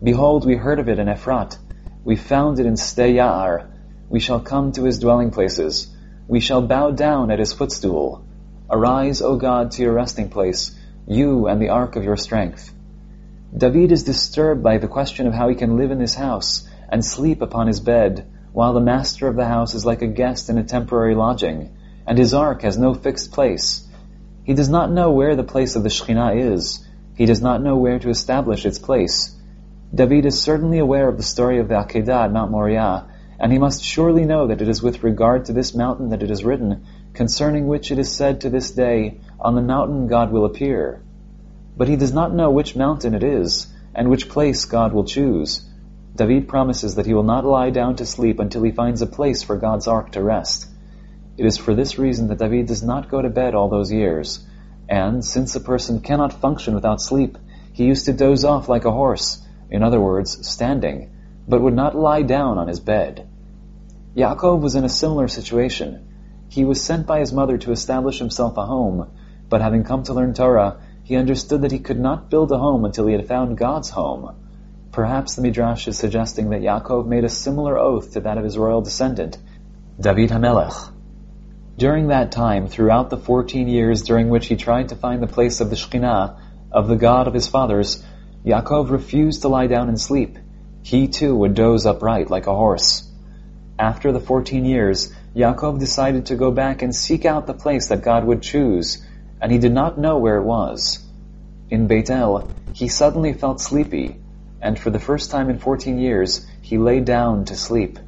Behold, 0.00 0.46
we 0.46 0.54
heard 0.54 0.78
of 0.78 0.88
it 0.88 1.00
in 1.00 1.08
Ephrat. 1.08 1.58
We 2.04 2.14
found 2.14 2.60
it 2.60 2.66
in 2.66 2.74
Sde 2.74 3.66
We 4.08 4.20
shall 4.20 4.38
come 4.38 4.70
to 4.70 4.84
his 4.84 5.00
dwelling 5.00 5.32
places. 5.32 5.92
We 6.28 6.38
shall 6.38 6.62
bow 6.62 6.92
down 6.92 7.32
at 7.32 7.40
his 7.40 7.52
footstool. 7.52 8.24
Arise, 8.70 9.20
O 9.20 9.34
God, 9.34 9.72
to 9.72 9.82
your 9.82 9.94
resting 9.94 10.28
place, 10.28 10.78
you 11.08 11.48
and 11.48 11.60
the 11.60 11.70
ark 11.70 11.96
of 11.96 12.04
your 12.04 12.16
strength. 12.16 12.72
David 13.52 13.90
is 13.90 14.04
disturbed 14.04 14.62
by 14.62 14.78
the 14.78 14.86
question 14.86 15.26
of 15.26 15.34
how 15.34 15.48
he 15.48 15.56
can 15.56 15.76
live 15.76 15.90
in 15.90 15.98
this 15.98 16.14
house 16.14 16.68
and 16.92 17.02
sleep 17.02 17.40
upon 17.40 17.66
his 17.66 17.80
bed, 17.80 18.30
while 18.52 18.74
the 18.74 18.80
master 18.80 19.26
of 19.26 19.34
the 19.34 19.46
house 19.46 19.74
is 19.74 19.86
like 19.86 20.02
a 20.02 20.06
guest 20.06 20.50
in 20.50 20.58
a 20.58 20.62
temporary 20.62 21.14
lodging, 21.14 21.70
and 22.06 22.18
his 22.18 22.34
ark 22.34 22.60
has 22.60 22.76
no 22.76 22.92
fixed 22.92 23.32
place. 23.32 23.88
He 24.44 24.52
does 24.52 24.68
not 24.68 24.92
know 24.92 25.10
where 25.10 25.34
the 25.34 25.42
place 25.42 25.74
of 25.74 25.84
the 25.84 25.88
Shekhinah 25.88 26.52
is. 26.52 26.86
He 27.16 27.24
does 27.24 27.40
not 27.40 27.62
know 27.62 27.78
where 27.78 27.98
to 27.98 28.10
establish 28.10 28.66
its 28.66 28.78
place. 28.78 29.34
David 29.94 30.26
is 30.26 30.42
certainly 30.42 30.78
aware 30.78 31.08
of 31.08 31.16
the 31.16 31.22
story 31.22 31.60
of 31.60 31.68
the 31.68 31.76
Akedah 31.76 32.24
at 32.24 32.32
Mount 32.32 32.50
Moriah, 32.50 33.06
and 33.40 33.50
he 33.50 33.58
must 33.58 33.82
surely 33.82 34.26
know 34.26 34.48
that 34.48 34.60
it 34.60 34.68
is 34.68 34.82
with 34.82 35.02
regard 35.02 35.46
to 35.46 35.54
this 35.54 35.74
mountain 35.74 36.10
that 36.10 36.22
it 36.22 36.30
is 36.30 36.44
written, 36.44 36.84
concerning 37.14 37.68
which 37.68 37.90
it 37.90 37.98
is 37.98 38.12
said 38.12 38.42
to 38.42 38.50
this 38.50 38.70
day, 38.70 39.18
On 39.40 39.54
the 39.54 39.62
mountain 39.62 40.08
God 40.08 40.30
will 40.30 40.44
appear. 40.44 41.00
But 41.74 41.88
he 41.88 41.96
does 41.96 42.12
not 42.12 42.34
know 42.34 42.50
which 42.50 42.76
mountain 42.76 43.14
it 43.14 43.22
is, 43.24 43.66
and 43.94 44.10
which 44.10 44.28
place 44.28 44.66
God 44.66 44.92
will 44.92 45.04
choose. 45.04 45.66
David 46.14 46.46
promises 46.46 46.96
that 46.96 47.06
he 47.06 47.14
will 47.14 47.22
not 47.22 47.46
lie 47.46 47.70
down 47.70 47.96
to 47.96 48.04
sleep 48.04 48.38
until 48.38 48.62
he 48.62 48.70
finds 48.70 49.00
a 49.00 49.06
place 49.06 49.42
for 49.42 49.56
God's 49.56 49.88
ark 49.88 50.12
to 50.12 50.22
rest. 50.22 50.68
It 51.38 51.46
is 51.46 51.56
for 51.56 51.74
this 51.74 51.98
reason 51.98 52.28
that 52.28 52.38
David 52.38 52.66
does 52.66 52.82
not 52.82 53.08
go 53.08 53.22
to 53.22 53.30
bed 53.30 53.54
all 53.54 53.70
those 53.70 53.90
years, 53.90 54.46
and 54.90 55.24
since 55.24 55.56
a 55.56 55.60
person 55.60 56.00
cannot 56.00 56.34
function 56.34 56.74
without 56.74 57.00
sleep, 57.00 57.38
he 57.72 57.86
used 57.86 58.04
to 58.04 58.12
doze 58.12 58.44
off 58.44 58.68
like 58.68 58.84
a 58.84 58.92
horse, 58.92 59.42
in 59.70 59.82
other 59.82 60.00
words, 60.00 60.46
standing, 60.46 61.10
but 61.48 61.62
would 61.62 61.74
not 61.74 61.96
lie 61.96 62.20
down 62.20 62.58
on 62.58 62.68
his 62.68 62.80
bed. 62.80 63.26
Yaakov 64.14 64.60
was 64.60 64.74
in 64.74 64.84
a 64.84 64.90
similar 64.90 65.28
situation. 65.28 66.06
He 66.50 66.66
was 66.66 66.82
sent 66.82 67.06
by 67.06 67.20
his 67.20 67.32
mother 67.32 67.56
to 67.56 67.72
establish 67.72 68.18
himself 68.18 68.58
a 68.58 68.66
home, 68.66 69.08
but 69.48 69.62
having 69.62 69.84
come 69.84 70.02
to 70.02 70.12
learn 70.12 70.34
Torah, 70.34 70.76
he 71.02 71.16
understood 71.16 71.62
that 71.62 71.72
he 71.72 71.78
could 71.78 71.98
not 71.98 72.28
build 72.28 72.52
a 72.52 72.58
home 72.58 72.84
until 72.84 73.06
he 73.06 73.14
had 73.14 73.26
found 73.26 73.56
God's 73.56 73.88
home. 73.88 74.41
Perhaps 74.92 75.36
the 75.36 75.42
Midrash 75.42 75.88
is 75.88 75.96
suggesting 75.96 76.50
that 76.50 76.60
Yaakov 76.60 77.06
made 77.06 77.24
a 77.24 77.30
similar 77.30 77.78
oath 77.78 78.12
to 78.12 78.20
that 78.20 78.36
of 78.36 78.44
his 78.44 78.58
royal 78.58 78.82
descendant, 78.82 79.38
David 79.98 80.28
Hamelech. 80.28 80.92
During 81.78 82.08
that 82.08 82.30
time, 82.30 82.68
throughout 82.68 83.08
the 83.08 83.16
fourteen 83.16 83.68
years 83.68 84.02
during 84.02 84.28
which 84.28 84.48
he 84.48 84.56
tried 84.56 84.90
to 84.90 84.96
find 84.96 85.22
the 85.22 85.26
place 85.26 85.62
of 85.62 85.70
the 85.70 85.76
Shekhinah, 85.76 86.36
of 86.70 86.88
the 86.88 86.96
God 86.96 87.26
of 87.26 87.32
his 87.32 87.48
fathers, 87.48 88.04
Yaakov 88.44 88.90
refused 88.90 89.40
to 89.42 89.48
lie 89.48 89.66
down 89.66 89.88
and 89.88 89.98
sleep. 89.98 90.36
He 90.82 91.08
too 91.08 91.34
would 91.36 91.54
doze 91.54 91.86
upright 91.86 92.28
like 92.28 92.46
a 92.46 92.54
horse. 92.54 93.08
After 93.78 94.12
the 94.12 94.20
fourteen 94.20 94.66
years, 94.66 95.10
Yaakov 95.34 95.78
decided 95.78 96.26
to 96.26 96.36
go 96.36 96.50
back 96.50 96.82
and 96.82 96.94
seek 96.94 97.24
out 97.24 97.46
the 97.46 97.54
place 97.54 97.88
that 97.88 98.02
God 98.02 98.26
would 98.26 98.42
choose, 98.42 99.02
and 99.40 99.50
he 99.50 99.56
did 99.56 99.72
not 99.72 99.98
know 99.98 100.18
where 100.18 100.36
it 100.36 100.44
was. 100.44 101.02
In 101.70 101.86
Beit 101.86 102.10
El, 102.10 102.46
he 102.74 102.88
suddenly 102.88 103.32
felt 103.32 103.58
sleepy, 103.58 104.18
and 104.62 104.78
for 104.78 104.90
the 104.90 105.00
first 105.00 105.32
time 105.32 105.50
in 105.50 105.58
fourteen 105.58 105.98
years, 105.98 106.46
he 106.60 106.78
lay 106.78 107.00
down 107.00 107.44
to 107.44 107.56
sleep. 107.56 107.98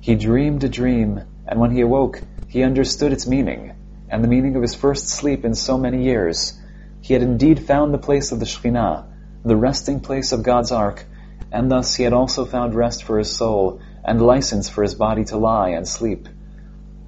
He 0.00 0.14
dreamed 0.14 0.62
a 0.62 0.68
dream, 0.68 1.20
and 1.46 1.58
when 1.58 1.72
he 1.72 1.80
awoke, 1.80 2.22
he 2.46 2.62
understood 2.62 3.12
its 3.12 3.26
meaning, 3.26 3.74
and 4.08 4.22
the 4.22 4.28
meaning 4.28 4.54
of 4.54 4.62
his 4.62 4.76
first 4.76 5.08
sleep 5.08 5.44
in 5.44 5.54
so 5.54 5.76
many 5.76 6.04
years. 6.04 6.58
He 7.00 7.14
had 7.14 7.22
indeed 7.22 7.66
found 7.66 7.92
the 7.92 7.98
place 7.98 8.30
of 8.30 8.38
the 8.38 8.46
Shekhinah, 8.46 9.06
the 9.44 9.56
resting 9.56 9.98
place 9.98 10.30
of 10.30 10.44
God's 10.44 10.70
ark, 10.70 11.04
and 11.50 11.68
thus 11.68 11.96
he 11.96 12.04
had 12.04 12.12
also 12.12 12.44
found 12.44 12.74
rest 12.74 13.02
for 13.02 13.18
his 13.18 13.30
soul, 13.30 13.80
and 14.04 14.22
license 14.22 14.68
for 14.68 14.82
his 14.82 14.94
body 14.94 15.24
to 15.24 15.36
lie 15.36 15.70
and 15.70 15.86
sleep. 15.86 16.28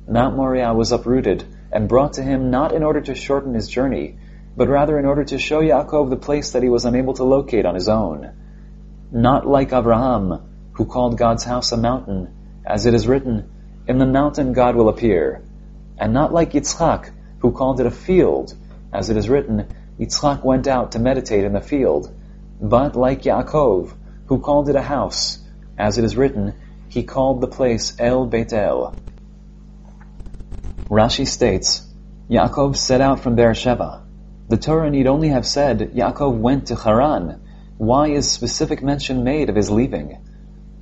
Mount 0.09 0.37
Moriah 0.37 0.75
was 0.75 0.91
uprooted, 0.91 1.45
and 1.71 1.89
brought 1.89 2.15
to 2.15 2.23
him 2.23 2.51
not 2.51 2.73
in 2.73 2.83
order 2.83 3.01
to 3.03 3.15
shorten 3.15 3.55
his 3.55 3.69
journey, 3.69 4.19
but 4.57 4.69
rather 4.69 4.99
in 4.99 5.07
order 5.07 5.25
to 5.25 5.39
show 5.39 5.61
Yaakov 5.61 6.11
the 6.11 6.17
place 6.17 6.53
that 6.53 6.63
he 6.63 6.69
was 6.69 6.85
unable 6.85 7.15
to 7.15 7.25
locate 7.25 7.67
on 7.67 7.75
his 7.77 7.89
own. 7.89 8.33
Not 9.17 9.47
like 9.47 9.73
Abraham, 9.73 10.41
who 10.73 10.87
called 10.87 11.17
God's 11.17 11.45
house 11.45 11.71
a 11.71 11.77
mountain, 11.77 12.35
as 12.67 12.85
it 12.85 12.95
is 12.95 13.07
written, 13.07 13.49
In 13.87 13.99
the 13.99 14.07
mountain 14.07 14.53
God 14.53 14.75
will 14.75 14.89
appear, 14.89 15.41
and 15.97 16.13
not 16.13 16.33
like 16.33 16.51
Yitzchak, 16.51 17.11
who 17.39 17.53
called 17.53 17.79
it 17.79 17.87
a 17.87 17.93
field, 17.93 18.55
as 18.93 19.11
it 19.11 19.17
is 19.17 19.29
written, 19.29 19.69
Yitzchak 20.01 20.43
went 20.43 20.67
out 20.67 20.91
to 20.93 20.99
meditate 20.99 21.45
in 21.45 21.53
the 21.53 21.61
field, 21.61 22.11
but 22.61 22.97
like 22.97 23.23
Yaakov, 23.23 23.93
who 24.27 24.41
called 24.41 24.69
it 24.69 24.75
a 24.75 24.83
house, 24.83 25.39
as 25.79 25.97
it 25.97 26.03
is 26.03 26.17
written, 26.17 26.53
he 26.89 27.05
called 27.05 27.41
the 27.41 27.47
place 27.47 27.95
El 28.01 28.27
Betel. 28.27 28.99
Rashi 30.91 31.29
states, 31.29 31.87
Yaakov 32.29 32.75
set 32.77 33.01
out 33.01 33.21
from 33.21 33.37
Beersheba. 33.37 34.03
The 34.49 34.57
Torah 34.57 34.91
need 34.91 35.07
only 35.07 35.29
have 35.29 35.47
said, 35.47 35.93
Yaakov 35.95 36.37
went 36.37 36.67
to 36.67 36.75
Haran. 36.75 37.43
Why 37.77 38.09
is 38.09 38.31
specific 38.31 38.83
mention 38.83 39.25
made 39.25 39.51
of 39.51 39.57
his 39.57 39.69
leaving? 39.69 40.19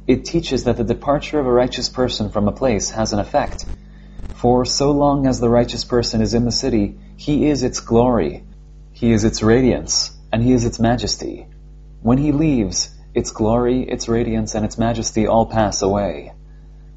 It 0.07 0.27
teaches 0.27 0.65
that 0.65 0.77
the 0.77 0.85
departure 0.85 1.41
of 1.41 1.47
a 1.47 1.53
righteous 1.53 1.89
person 1.89 2.29
from 2.29 2.49
a 2.49 2.53
place 2.53 2.91
has 2.91 3.15
an 3.15 3.19
effect. 3.19 3.65
For 4.33 4.67
so 4.67 4.91
long 4.91 5.27
as 5.27 5.41
the 5.41 5.49
righteous 5.49 5.85
person 5.85 6.21
is 6.21 6.35
in 6.35 6.45
the 6.45 6.53
city, 6.53 6.99
he 7.17 7.47
is 7.47 7.63
its 7.63 7.81
glory, 7.81 8.45
he 8.93 9.11
is 9.13 9.25
its 9.25 9.43
radiance, 9.43 10.15
and 10.33 10.43
he 10.43 10.53
is 10.53 10.67
its 10.67 10.79
majesty. 10.79 11.47
When 12.03 12.19
he 12.19 12.31
leaves, 12.31 12.91
its 13.15 13.31
glory, 13.31 13.83
its 13.83 14.09
radiance, 14.09 14.55
and 14.55 14.65
its 14.65 14.77
majesty 14.77 15.27
all 15.27 15.47
pass 15.47 15.81
away. 15.81 16.33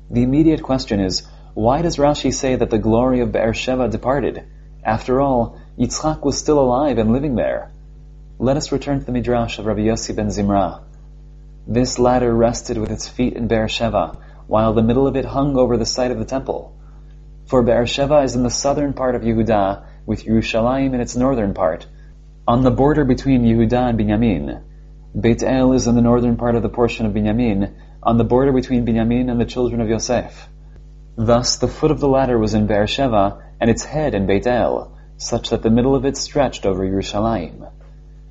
The 0.09 0.23
immediate 0.23 0.61
question 0.61 0.99
is, 0.99 1.25
why 1.53 1.81
does 1.81 1.95
Rashi 1.95 2.33
say 2.33 2.57
that 2.57 2.69
the 2.69 2.79
glory 2.79 3.21
of 3.21 3.31
Beersheba 3.31 3.87
departed? 3.87 4.43
After 4.83 5.21
all, 5.21 5.57
Yitzchak 5.79 6.21
was 6.23 6.37
still 6.37 6.59
alive 6.59 6.97
and 6.97 7.13
living 7.13 7.35
there. 7.35 7.71
Let 8.37 8.57
us 8.57 8.73
return 8.73 8.99
to 8.99 9.05
the 9.05 9.13
Midrash 9.13 9.59
of 9.59 9.65
Rabbi 9.65 9.83
Yossi 9.83 10.13
ben 10.13 10.27
Zimra. 10.27 10.81
This 11.65 11.97
ladder 11.97 12.35
rested 12.35 12.77
with 12.77 12.91
its 12.91 13.07
feet 13.07 13.31
in 13.31 13.47
Beersheba, 13.47 14.17
while 14.47 14.73
the 14.73 14.83
middle 14.83 15.07
of 15.07 15.15
it 15.15 15.23
hung 15.23 15.55
over 15.55 15.77
the 15.77 15.85
site 15.85 16.11
of 16.11 16.19
the 16.19 16.25
temple. 16.25 16.75
For 17.45 17.63
Beersheba 17.63 18.23
is 18.23 18.35
in 18.35 18.43
the 18.43 18.49
southern 18.49 18.91
part 18.91 19.15
of 19.15 19.21
Yehuda, 19.21 19.83
with 20.05 20.25
Yerushalayim 20.25 20.93
in 20.93 20.99
its 20.99 21.15
northern 21.15 21.53
part, 21.53 21.87
on 22.45 22.63
the 22.63 22.71
border 22.71 23.05
between 23.05 23.43
Yehuda 23.43 23.91
and 23.91 23.97
Binyamin. 23.97 24.63
Beit 25.17 25.41
El 25.41 25.71
is 25.71 25.87
in 25.87 25.95
the 25.95 26.01
northern 26.01 26.35
part 26.35 26.55
of 26.55 26.61
the 26.61 26.67
portion 26.67 27.05
of 27.05 27.13
Binyamin, 27.13 27.71
on 28.03 28.17
the 28.17 28.25
border 28.25 28.51
between 28.51 28.85
Binyamin 28.85 29.31
and 29.31 29.39
the 29.39 29.45
children 29.45 29.79
of 29.79 29.87
Yosef. 29.87 30.49
Thus 31.15 31.55
the 31.55 31.69
foot 31.69 31.89
of 31.89 32.01
the 32.01 32.09
ladder 32.09 32.37
was 32.37 32.53
in 32.53 32.67
Beersheba, 32.67 33.41
and 33.61 33.69
its 33.69 33.85
head 33.85 34.13
in 34.13 34.27
Beit 34.27 34.45
El, 34.45 34.91
such 35.15 35.51
that 35.51 35.63
the 35.63 35.69
middle 35.69 35.95
of 35.95 36.03
it 36.03 36.17
stretched 36.17 36.65
over 36.65 36.85
Yerushalayim. 36.85 37.71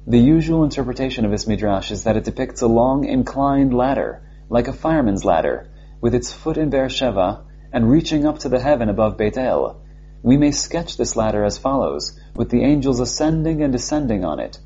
The 0.06 0.18
usual 0.18 0.64
interpretation 0.64 1.24
of 1.24 1.30
this 1.30 1.46
midrash 1.46 1.90
is 1.90 2.04
that 2.04 2.18
it 2.18 2.24
depicts 2.24 2.60
a 2.60 2.66
long 2.66 3.06
inclined 3.06 3.72
ladder, 3.72 4.20
like 4.50 4.68
a 4.68 4.72
fireman's 4.74 5.24
ladder, 5.24 5.68
with 6.02 6.14
its 6.14 6.30
foot 6.30 6.58
in 6.58 6.68
Beersheba 6.68 7.40
and 7.72 7.90
reaching 7.90 8.26
up 8.26 8.40
to 8.40 8.50
the 8.50 8.60
heaven 8.60 8.90
above 8.90 9.16
Beit 9.16 9.38
El. 9.38 9.80
We 10.22 10.36
may 10.36 10.50
sketch 10.50 10.98
this 10.98 11.16
ladder 11.16 11.42
as 11.42 11.56
follows, 11.56 12.20
with 12.36 12.50
the 12.50 12.64
angels 12.64 13.00
ascending 13.00 13.62
and 13.62 13.72
descending 13.72 14.26
on 14.26 14.40
it. 14.40 14.58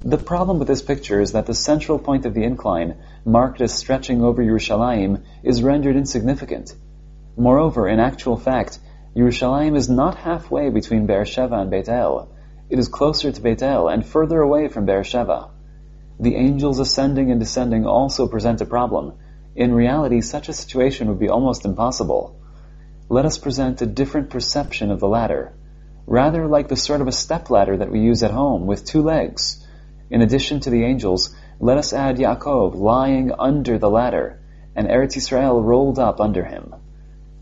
The 0.00 0.18
problem 0.18 0.58
with 0.58 0.68
this 0.68 0.82
picture 0.82 1.22
is 1.22 1.32
that 1.32 1.46
the 1.46 1.54
central 1.54 1.98
point 1.98 2.26
of 2.26 2.34
the 2.34 2.44
incline, 2.44 2.96
marked 3.24 3.62
as 3.62 3.72
stretching 3.72 4.22
over 4.22 4.42
Yerushalayim, 4.42 5.22
is 5.42 5.62
rendered 5.62 5.96
insignificant. 5.96 6.74
Moreover, 7.34 7.88
in 7.88 7.98
actual 7.98 8.36
fact, 8.36 8.78
Yerushalayim 9.16 9.74
is 9.74 9.88
not 9.88 10.16
halfway 10.16 10.68
between 10.68 11.06
Beersheba 11.06 11.60
and 11.60 11.70
Beit 11.70 11.88
El. 11.88 12.28
It 12.68 12.80
is 12.80 12.88
closer 12.88 13.30
to 13.30 13.40
Beit 13.40 13.62
El 13.62 13.88
and 13.88 14.04
further 14.04 14.40
away 14.40 14.66
from 14.66 14.86
Beersheba. 14.86 15.50
The 16.18 16.34
angels 16.34 16.80
ascending 16.80 17.30
and 17.30 17.38
descending 17.38 17.86
also 17.86 18.26
present 18.26 18.60
a 18.60 18.66
problem. 18.66 19.12
In 19.54 19.72
reality, 19.72 20.20
such 20.20 20.48
a 20.48 20.52
situation 20.52 21.06
would 21.06 21.20
be 21.20 21.28
almost 21.28 21.64
impossible. 21.64 22.34
Let 23.08 23.24
us 23.24 23.38
present 23.38 23.82
a 23.82 23.86
different 23.86 24.30
perception 24.30 24.90
of 24.90 24.98
the 24.98 25.06
ladder, 25.06 25.52
rather 26.06 26.48
like 26.48 26.66
the 26.66 26.76
sort 26.76 27.00
of 27.00 27.06
a 27.06 27.12
step 27.12 27.50
ladder 27.50 27.76
that 27.76 27.92
we 27.92 28.00
use 28.00 28.24
at 28.24 28.32
home 28.32 28.66
with 28.66 28.84
two 28.84 29.02
legs. 29.02 29.64
In 30.10 30.20
addition 30.20 30.58
to 30.60 30.70
the 30.70 30.82
angels, 30.82 31.32
let 31.60 31.78
us 31.78 31.92
add 31.92 32.16
Yaakov 32.16 32.74
lying 32.74 33.30
under 33.38 33.78
the 33.78 33.90
ladder, 33.90 34.40
and 34.74 34.88
Eretz 34.88 35.16
Israel 35.16 35.62
rolled 35.62 36.00
up 36.00 36.20
under 36.20 36.44
him. 36.44 36.74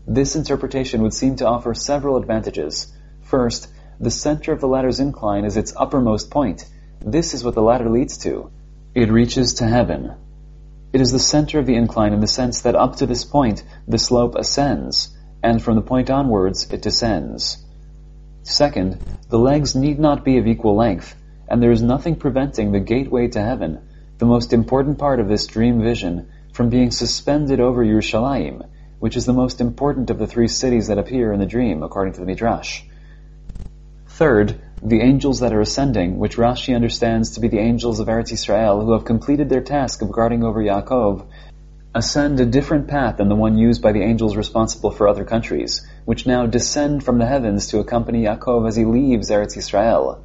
This 0.07 0.35
interpretation 0.35 1.01
would 1.01 1.15
seem 1.15 1.37
to 1.37 1.47
offer 1.47 1.73
several 1.73 2.17
advantages. 2.17 2.93
First, 3.21 3.69
the 3.99 4.11
center 4.11 4.51
of 4.51 4.59
the 4.59 4.67
ladder's 4.67 4.99
incline 4.99 5.45
is 5.45 5.57
its 5.57 5.73
uppermost 5.75 6.29
point. 6.29 6.65
This 6.99 7.33
is 7.33 7.43
what 7.43 7.55
the 7.55 7.61
ladder 7.61 7.89
leads 7.89 8.17
to. 8.19 8.51
It 8.93 9.11
reaches 9.11 9.55
to 9.55 9.67
heaven. 9.67 10.13
It 10.93 11.01
is 11.01 11.11
the 11.11 11.19
center 11.19 11.59
of 11.59 11.65
the 11.65 11.75
incline 11.75 12.13
in 12.13 12.21
the 12.21 12.27
sense 12.27 12.61
that 12.61 12.75
up 12.75 12.97
to 12.97 13.05
this 13.05 13.25
point 13.25 13.63
the 13.87 13.97
slope 13.97 14.35
ascends, 14.35 15.15
and 15.43 15.61
from 15.61 15.75
the 15.75 15.81
point 15.81 16.09
onwards 16.09 16.71
it 16.71 16.81
descends. 16.81 17.57
Second, 18.43 18.99
the 19.29 19.39
legs 19.39 19.75
need 19.75 19.99
not 19.99 20.23
be 20.23 20.37
of 20.37 20.47
equal 20.47 20.75
length, 20.75 21.15
and 21.47 21.61
there 21.61 21.71
is 21.71 21.81
nothing 21.81 22.15
preventing 22.15 22.71
the 22.71 22.79
gateway 22.79 23.27
to 23.27 23.41
heaven, 23.41 23.79
the 24.17 24.25
most 24.25 24.53
important 24.53 24.97
part 24.97 25.19
of 25.19 25.27
this 25.27 25.47
dream 25.47 25.81
vision, 25.81 26.29
from 26.53 26.69
being 26.69 26.91
suspended 26.91 27.59
over 27.59 27.83
Yerushalayim, 27.83 28.65
which 28.99 29.17
is 29.17 29.25
the 29.25 29.33
most 29.33 29.59
important 29.59 30.09
of 30.09 30.17
the 30.17 30.27
three 30.27 30.47
cities 30.47 30.87
that 30.87 30.97
appear 30.97 31.33
in 31.33 31.39
the 31.39 31.45
dream, 31.45 31.83
according 31.83 32.13
to 32.13 32.19
the 32.19 32.25
Midrash. 32.25 32.83
Third, 34.17 34.55
the 34.81 35.01
angels 35.01 35.41
that 35.41 35.51
are 35.51 35.59
ascending, 35.59 36.19
which 36.19 36.37
Rashi 36.37 36.73
understands 36.73 37.31
to 37.31 37.41
be 37.41 37.49
the 37.49 37.59
angels 37.59 37.99
of 37.99 38.07
Eretz 38.07 38.31
Israel 38.31 38.79
who 38.79 38.93
have 38.93 39.03
completed 39.03 39.49
their 39.49 39.59
task 39.59 40.01
of 40.01 40.09
guarding 40.09 40.41
over 40.41 40.61
Yaakov, 40.61 41.25
ascend 41.93 42.39
a 42.39 42.45
different 42.45 42.87
path 42.87 43.17
than 43.17 43.27
the 43.27 43.35
one 43.35 43.57
used 43.57 43.81
by 43.81 43.91
the 43.91 44.03
angels 44.03 44.37
responsible 44.37 44.89
for 44.89 45.09
other 45.09 45.25
countries, 45.25 45.85
which 46.05 46.25
now 46.25 46.45
descend 46.45 47.03
from 47.03 47.17
the 47.17 47.25
heavens 47.25 47.67
to 47.67 47.79
accompany 47.79 48.23
Yaakov 48.23 48.65
as 48.65 48.77
he 48.77 48.85
leaves 48.85 49.29
Eretz 49.29 49.57
Israel. 49.57 50.23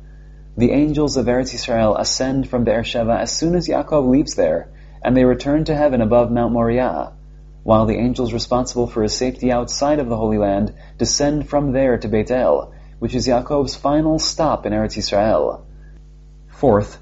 The 0.56 0.70
angels 0.70 1.16
of 1.16 1.26
Eretz 1.26 1.52
Israel 1.52 1.96
ascend 1.96 2.46
from 2.46 2.62
Beersheba 2.62 3.18
as 3.18 3.32
soon 3.32 3.56
as 3.56 3.66
Yaakov 3.66 4.08
leaves 4.08 4.36
there, 4.36 4.68
and 5.02 5.16
they 5.16 5.24
return 5.24 5.64
to 5.64 5.74
heaven 5.74 6.00
above 6.00 6.30
Mount 6.30 6.52
Moriah, 6.52 7.14
while 7.64 7.86
the 7.86 7.98
angels 7.98 8.32
responsible 8.32 8.86
for 8.86 9.02
his 9.02 9.16
safety 9.16 9.50
outside 9.50 9.98
of 9.98 10.08
the 10.08 10.16
Holy 10.16 10.38
Land 10.38 10.74
descend 10.96 11.48
from 11.48 11.72
there 11.72 11.98
to 11.98 12.06
Beit 12.06 12.30
El, 12.30 12.72
which 13.00 13.14
is 13.14 13.26
Yaakov's 13.26 13.74
final 13.74 14.18
stop 14.18 14.66
in 14.66 14.72
Eretz 14.72 14.96
Israel. 14.96 15.66
Fourth, 16.48 16.98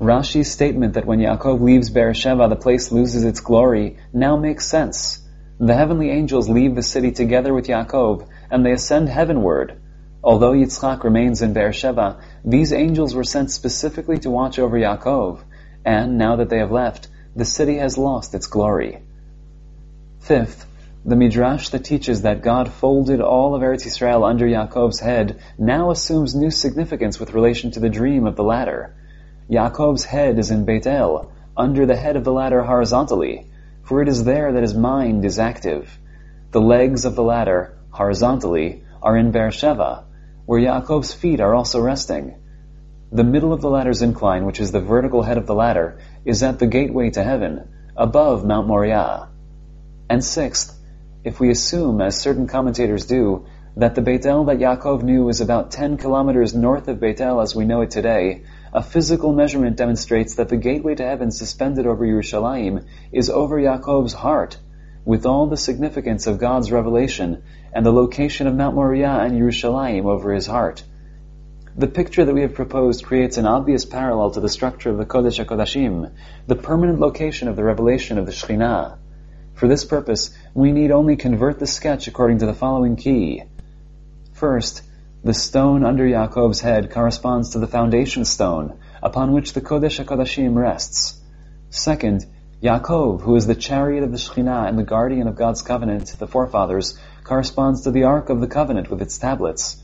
Rashi's 0.00 0.50
statement 0.50 0.94
that 0.94 1.04
when 1.04 1.20
Yaakov 1.20 1.60
leaves 1.60 1.90
Beersheba 1.90 2.48
the 2.48 2.56
place 2.56 2.90
loses 2.90 3.22
its 3.22 3.40
glory 3.40 3.98
now 4.12 4.36
makes 4.36 4.66
sense. 4.66 5.22
The 5.60 5.74
heavenly 5.74 6.10
angels 6.10 6.48
leave 6.48 6.74
the 6.74 6.82
city 6.82 7.12
together 7.12 7.54
with 7.54 7.66
Yaakov, 7.66 8.26
and 8.50 8.64
they 8.64 8.72
ascend 8.72 9.08
heavenward. 9.08 9.78
Although 10.24 10.52
Yitzchak 10.52 11.04
remains 11.04 11.40
in 11.40 11.52
Beersheba, 11.52 12.18
these 12.44 12.72
angels 12.72 13.14
were 13.14 13.24
sent 13.24 13.50
specifically 13.50 14.18
to 14.18 14.30
watch 14.30 14.58
over 14.58 14.78
Yaakov, 14.78 15.40
and 15.84 16.18
now 16.18 16.36
that 16.36 16.48
they 16.48 16.58
have 16.58 16.72
left, 16.72 17.08
the 17.34 17.44
city 17.44 17.76
has 17.76 17.96
lost 17.96 18.34
its 18.34 18.46
glory. 18.46 19.02
Fifth, 20.20 20.66
the 21.06 21.14
midrash 21.14 21.68
that 21.68 21.84
teaches 21.84 22.22
that 22.22 22.42
God 22.42 22.68
folded 22.68 23.20
all 23.20 23.54
of 23.54 23.62
Eretz 23.62 23.86
Israel 23.86 24.24
under 24.24 24.44
Yaakov's 24.44 24.98
head 24.98 25.40
now 25.56 25.92
assumes 25.92 26.34
new 26.34 26.50
significance 26.50 27.20
with 27.20 27.32
relation 27.32 27.70
to 27.70 27.80
the 27.80 27.88
dream 27.88 28.26
of 28.26 28.34
the 28.34 28.42
ladder. 28.42 28.92
Yaakov's 29.48 30.04
head 30.04 30.36
is 30.40 30.50
in 30.50 30.64
Beit 30.64 30.84
El, 30.84 31.30
under 31.56 31.86
the 31.86 31.94
head 31.94 32.16
of 32.16 32.24
the 32.24 32.32
ladder 32.32 32.60
horizontally, 32.60 33.46
for 33.84 34.02
it 34.02 34.08
is 34.08 34.24
there 34.24 34.52
that 34.52 34.62
his 34.62 34.74
mind 34.74 35.24
is 35.24 35.38
active. 35.38 35.96
The 36.50 36.60
legs 36.60 37.04
of 37.04 37.14
the 37.14 37.22
ladder, 37.22 37.78
horizontally, 37.90 38.82
are 39.00 39.16
in 39.16 39.30
Beersheba, 39.30 40.06
where 40.44 40.60
Yaakov's 40.60 41.14
feet 41.14 41.38
are 41.38 41.54
also 41.54 41.80
resting. 41.80 42.34
The 43.12 43.22
middle 43.22 43.52
of 43.52 43.60
the 43.60 43.70
ladder's 43.70 44.02
incline, 44.02 44.44
which 44.44 44.58
is 44.58 44.72
the 44.72 44.80
vertical 44.80 45.22
head 45.22 45.38
of 45.38 45.46
the 45.46 45.54
ladder, 45.54 46.00
is 46.24 46.42
at 46.42 46.58
the 46.58 46.66
gateway 46.66 47.10
to 47.10 47.22
heaven, 47.22 47.68
above 47.96 48.44
Mount 48.44 48.66
Moriah. 48.66 49.28
And 50.10 50.24
sixth, 50.24 50.75
if 51.26 51.40
we 51.40 51.50
assume, 51.50 52.00
as 52.00 52.16
certain 52.16 52.46
commentators 52.46 53.04
do, 53.04 53.46
that 53.76 53.96
the 53.96 54.00
Beit 54.00 54.24
El 54.24 54.44
that 54.44 54.58
Yaakov 54.58 55.02
knew 55.02 55.24
was 55.24 55.40
about 55.40 55.72
10 55.72 55.96
kilometers 55.96 56.54
north 56.54 56.86
of 56.86 57.00
Beit 57.00 57.20
El 57.20 57.40
as 57.40 57.52
we 57.52 57.64
know 57.64 57.80
it 57.80 57.90
today, 57.90 58.44
a 58.72 58.80
physical 58.80 59.32
measurement 59.32 59.76
demonstrates 59.76 60.36
that 60.36 60.48
the 60.48 60.56
gateway 60.56 60.94
to 60.94 61.02
heaven 61.02 61.32
suspended 61.32 61.84
over 61.84 62.06
Yerushalayim 62.06 62.86
is 63.10 63.28
over 63.28 63.58
Yaakov's 63.58 64.12
heart, 64.12 64.56
with 65.04 65.26
all 65.26 65.48
the 65.48 65.56
significance 65.56 66.28
of 66.28 66.38
God's 66.38 66.70
revelation 66.70 67.42
and 67.72 67.84
the 67.84 67.92
location 67.92 68.46
of 68.46 68.54
Mount 68.54 68.76
Moriah 68.76 69.24
and 69.24 69.36
Yerushalayim 69.36 70.04
over 70.04 70.32
his 70.32 70.46
heart. 70.46 70.84
The 71.76 71.88
picture 71.88 72.24
that 72.24 72.34
we 72.34 72.42
have 72.42 72.54
proposed 72.54 73.04
creates 73.04 73.36
an 73.36 73.46
obvious 73.46 73.84
parallel 73.84 74.30
to 74.30 74.40
the 74.40 74.48
structure 74.48 74.90
of 74.90 74.96
the 74.96 75.04
Kodesh 75.04 75.44
HaKodashim, 75.44 76.12
the 76.46 76.54
permanent 76.54 77.00
location 77.00 77.48
of 77.48 77.56
the 77.56 77.64
revelation 77.64 78.16
of 78.16 78.26
the 78.26 78.32
Shekhinah. 78.32 78.98
For 79.56 79.68
this 79.68 79.86
purpose, 79.86 80.30
we 80.52 80.70
need 80.70 80.90
only 80.90 81.16
convert 81.16 81.58
the 81.58 81.66
sketch 81.66 82.08
according 82.08 82.38
to 82.38 82.46
the 82.46 82.52
following 82.52 82.96
key. 82.96 83.42
First, 84.34 84.82
the 85.24 85.32
stone 85.32 85.82
under 85.82 86.04
Yaakov's 86.04 86.60
head 86.60 86.90
corresponds 86.90 87.50
to 87.50 87.58
the 87.58 87.66
foundation 87.66 88.26
stone 88.26 88.78
upon 89.02 89.32
which 89.32 89.54
the 89.54 89.62
Kodesh 89.62 90.04
HaKodashim 90.04 90.54
rests. 90.56 91.18
Second, 91.70 92.26
Yaakov, 92.62 93.22
who 93.22 93.34
is 93.34 93.46
the 93.46 93.54
chariot 93.54 94.04
of 94.04 94.12
the 94.12 94.18
Shekhinah 94.18 94.68
and 94.68 94.78
the 94.78 94.82
guardian 94.82 95.26
of 95.26 95.36
God's 95.36 95.62
covenant, 95.62 96.14
the 96.18 96.26
forefathers, 96.26 96.98
corresponds 97.24 97.82
to 97.82 97.90
the 97.90 98.04
Ark 98.04 98.28
of 98.28 98.42
the 98.42 98.46
Covenant 98.46 98.90
with 98.90 99.00
its 99.00 99.16
tablets. 99.16 99.82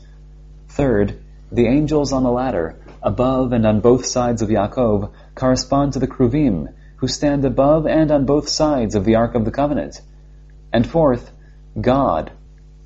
Third, 0.69 1.19
the 1.51 1.65
angels 1.65 2.13
on 2.13 2.21
the 2.21 2.31
ladder, 2.31 2.79
above 3.01 3.53
and 3.53 3.65
on 3.65 3.79
both 3.79 4.05
sides 4.05 4.43
of 4.43 4.49
Yaakov, 4.49 5.11
correspond 5.33 5.93
to 5.93 5.99
the 5.99 6.07
Kruvim, 6.07 6.69
who 7.03 7.07
stand 7.09 7.43
above 7.43 7.85
and 7.85 8.11
on 8.11 8.25
both 8.25 8.47
sides 8.47 8.95
of 8.95 9.03
the 9.03 9.15
Ark 9.15 9.35
of 9.35 9.43
the 9.43 9.51
Covenant. 9.51 9.99
And 10.71 10.87
fourth, 10.87 11.33
God, 11.81 12.31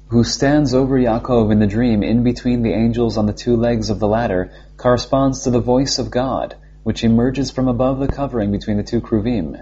who 0.07 0.23
stands 0.23 0.73
over 0.73 0.97
Yaakov 0.97 1.51
in 1.51 1.59
the 1.59 1.67
dream 1.67 2.01
in 2.01 2.23
between 2.23 2.63
the 2.63 2.73
angels 2.73 3.15
on 3.15 3.27
the 3.27 3.31
two 3.31 3.55
legs 3.55 3.91
of 3.91 3.99
the 3.99 4.07
ladder, 4.07 4.49
corresponds 4.75 5.43
to 5.43 5.51
the 5.51 5.59
voice 5.59 5.99
of 5.99 6.09
God, 6.09 6.55
which 6.81 7.03
emerges 7.03 7.51
from 7.51 7.67
above 7.67 7.99
the 7.99 8.07
covering 8.07 8.51
between 8.51 8.77
the 8.77 8.83
two 8.83 9.01
Kruvim. 9.01 9.61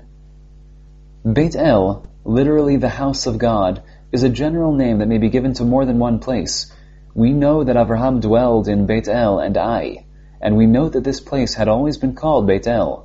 Beit 1.29 1.57
El, 1.57 2.07
literally 2.23 2.77
the 2.77 2.87
house 2.87 3.27
of 3.27 3.37
God, 3.37 3.81
is 4.13 4.23
a 4.23 4.29
general 4.29 4.73
name 4.73 4.99
that 4.99 5.09
may 5.09 5.17
be 5.17 5.27
given 5.27 5.53
to 5.55 5.65
more 5.65 5.83
than 5.83 5.99
one 5.99 6.19
place, 6.19 6.71
we 7.13 7.33
know 7.33 7.65
that 7.65 7.75
Abraham 7.75 8.21
dwelled 8.21 8.69
in 8.69 8.85
Beit 8.85 9.09
El 9.09 9.37
and 9.37 9.57
Ai, 9.57 10.05
and 10.39 10.55
we 10.55 10.65
know 10.65 10.87
that 10.87 11.03
this 11.03 11.19
place 11.19 11.55
had 11.55 11.67
always 11.67 11.97
been 11.97 12.15
called 12.15 12.47
Beit 12.47 12.67
El. 12.67 13.04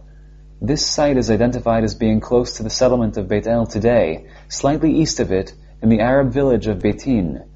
This 0.62 0.84
site 0.84 1.16
is 1.16 1.30
identified 1.30 1.84
as 1.84 1.94
being 1.94 2.20
close 2.20 2.58
to 2.58 2.62
the 2.62 2.68
settlement 2.68 3.16
of 3.16 3.28
Beit 3.28 3.46
El 3.46 3.64
today, 3.64 4.26
slightly 4.50 4.94
east 4.94 5.18
of 5.18 5.32
it, 5.32 5.54
in 5.80 5.88
the 5.88 6.00
Arab 6.00 6.34
village 6.34 6.66
of 6.66 6.80
Beitin. 6.80 7.46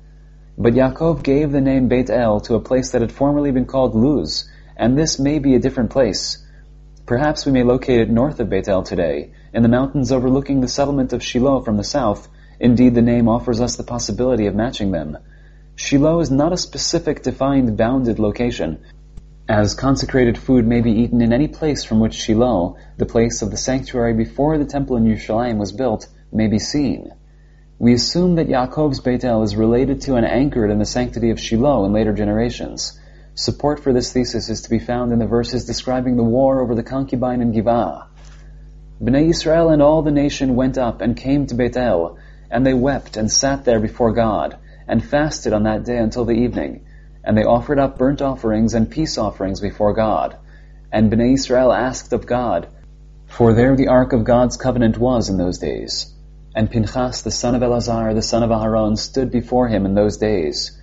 But 0.57 0.73
Yaakov 0.73 1.23
gave 1.23 1.53
the 1.53 1.61
name 1.61 1.89
Beit 1.89 2.09
El 2.09 2.41
to 2.41 2.55
a 2.55 2.61
place 2.61 2.93
that 2.93 3.03
had 3.03 3.13
formerly 3.13 3.51
been 3.51 3.67
called 3.67 3.95
Luz, 3.95 4.49
and 4.75 4.97
this 4.97 5.19
may 5.19 5.39
be 5.39 5.55
a 5.55 5.59
different 5.59 5.91
place. 5.91 6.43
Perhaps 7.05 7.45
we 7.45 7.53
may 7.53 7.63
locate 7.63 8.01
it 8.01 8.09
north 8.09 8.41
of 8.41 8.49
Beit 8.49 8.69
El 8.69 8.83
today, 8.83 9.33
in 9.53 9.63
the 9.63 9.69
mountains 9.69 10.11
overlooking 10.11 10.63
the 10.63 10.69
settlement 10.69 11.13
of 11.13 11.23
Shiloh 11.23 11.61
from 11.61 11.77
the 11.77 11.85
south. 11.85 12.27
Indeed, 12.59 12.95
the 12.95 13.03
name 13.03 13.29
offers 13.29 13.61
us 13.61 13.77
the 13.77 13.83
possibility 13.83 14.47
of 14.47 14.55
matching 14.55 14.93
them. 14.93 15.19
Shiloh 15.77 16.21
is 16.21 16.31
not 16.31 16.55
a 16.55 16.57
specific 16.57 17.23
defined 17.23 17.77
bounded 17.77 18.19
location, 18.19 18.83
as 19.49 19.75
consecrated 19.75 20.39
food 20.39 20.67
may 20.67 20.81
be 20.81 20.91
eaten 20.91 21.21
in 21.21 21.33
any 21.33 21.49
place 21.49 21.85
from 21.85 22.01
which 22.01 22.15
Shiloh, 22.15 22.77
the 22.97 23.05
place 23.05 23.43
of 23.43 23.51
the 23.51 23.59
sanctuary 23.59 24.15
before 24.15 24.57
the 24.57 24.65
temple 24.65 24.97
in 24.97 25.05
Yerushalayim 25.05 25.59
was 25.59 25.73
built, 25.73 26.09
may 26.33 26.47
be 26.47 26.59
seen. 26.59 27.13
We 27.79 27.93
assume 27.93 28.37
that 28.37 28.49
Yaakov's 28.49 29.01
Beit 29.01 29.23
El 29.23 29.43
is 29.43 29.55
related 29.55 30.01
to 30.03 30.15
and 30.15 30.25
anchored 30.25 30.71
in 30.71 30.79
the 30.79 30.87
sanctity 30.87 31.31
of 31.31 31.39
Shiloh 31.39 31.85
in 31.85 31.93
later 31.93 32.15
generations. 32.15 32.99
Support 33.35 33.81
for 33.81 33.93
this 33.93 34.13
thesis 34.13 34.49
is 34.49 34.63
to 34.63 34.71
be 34.71 34.79
found 34.79 35.13
in 35.13 35.19
the 35.19 35.27
verses 35.27 35.67
describing 35.67 36.17
the 36.17 36.23
war 36.23 36.63
over 36.63 36.75
the 36.75 36.83
concubine 36.83 37.43
in 37.43 37.53
Giv'ah. 37.53 38.07
Bnei 39.03 39.29
Israel 39.29 39.69
and 39.69 39.83
all 39.83 40.01
the 40.01 40.11
nation 40.11 40.57
went 40.57 40.79
up 40.79 41.03
and 41.03 41.17
came 41.17 41.47
to 41.49 41.55
Beit 41.55 41.77
El, 41.77 42.17
and 42.51 42.65
they 42.65 42.73
wept 42.73 43.19
and 43.19 43.31
sat 43.31 43.67
there 43.67 43.81
before 43.81 44.13
God, 44.13 44.57
and 44.89 45.05
fasted 45.05 45.53
on 45.53 45.65
that 45.65 45.85
day 45.85 45.99
until 45.99 46.25
the 46.25 46.33
evening. 46.33 46.87
And 47.25 47.37
they 47.37 47.45
offered 47.45 47.79
up 47.79 47.99
burnt 47.99 48.21
offerings 48.21 48.75
and 48.75 48.91
peace 48.91 49.17
offerings 49.19 49.61
before 49.61 49.95
God. 49.95 50.37
And 50.93 51.11
Bnei 51.11 51.35
Israel 51.35 51.73
asked 51.73 52.13
of 52.13 52.27
God, 52.27 52.69
for 53.27 53.53
there 53.53 53.75
the 53.75 53.89
ark 53.89 54.13
of 54.13 54.25
God's 54.25 54.57
covenant 54.57 54.99
was 54.99 55.29
in 55.29 55.39
those 55.39 55.59
days. 55.59 56.13
And 56.55 56.71
Pinchas 56.71 57.23
the 57.23 57.31
son 57.31 57.55
of 57.55 57.63
Elazar, 57.63 58.15
the 58.15 58.23
son 58.23 58.43
of 58.43 58.51
Aharon, 58.51 58.97
stood 58.97 59.31
before 59.31 59.69
him 59.69 59.87
in 59.87 59.95
those 59.95 60.19
days. 60.19 60.81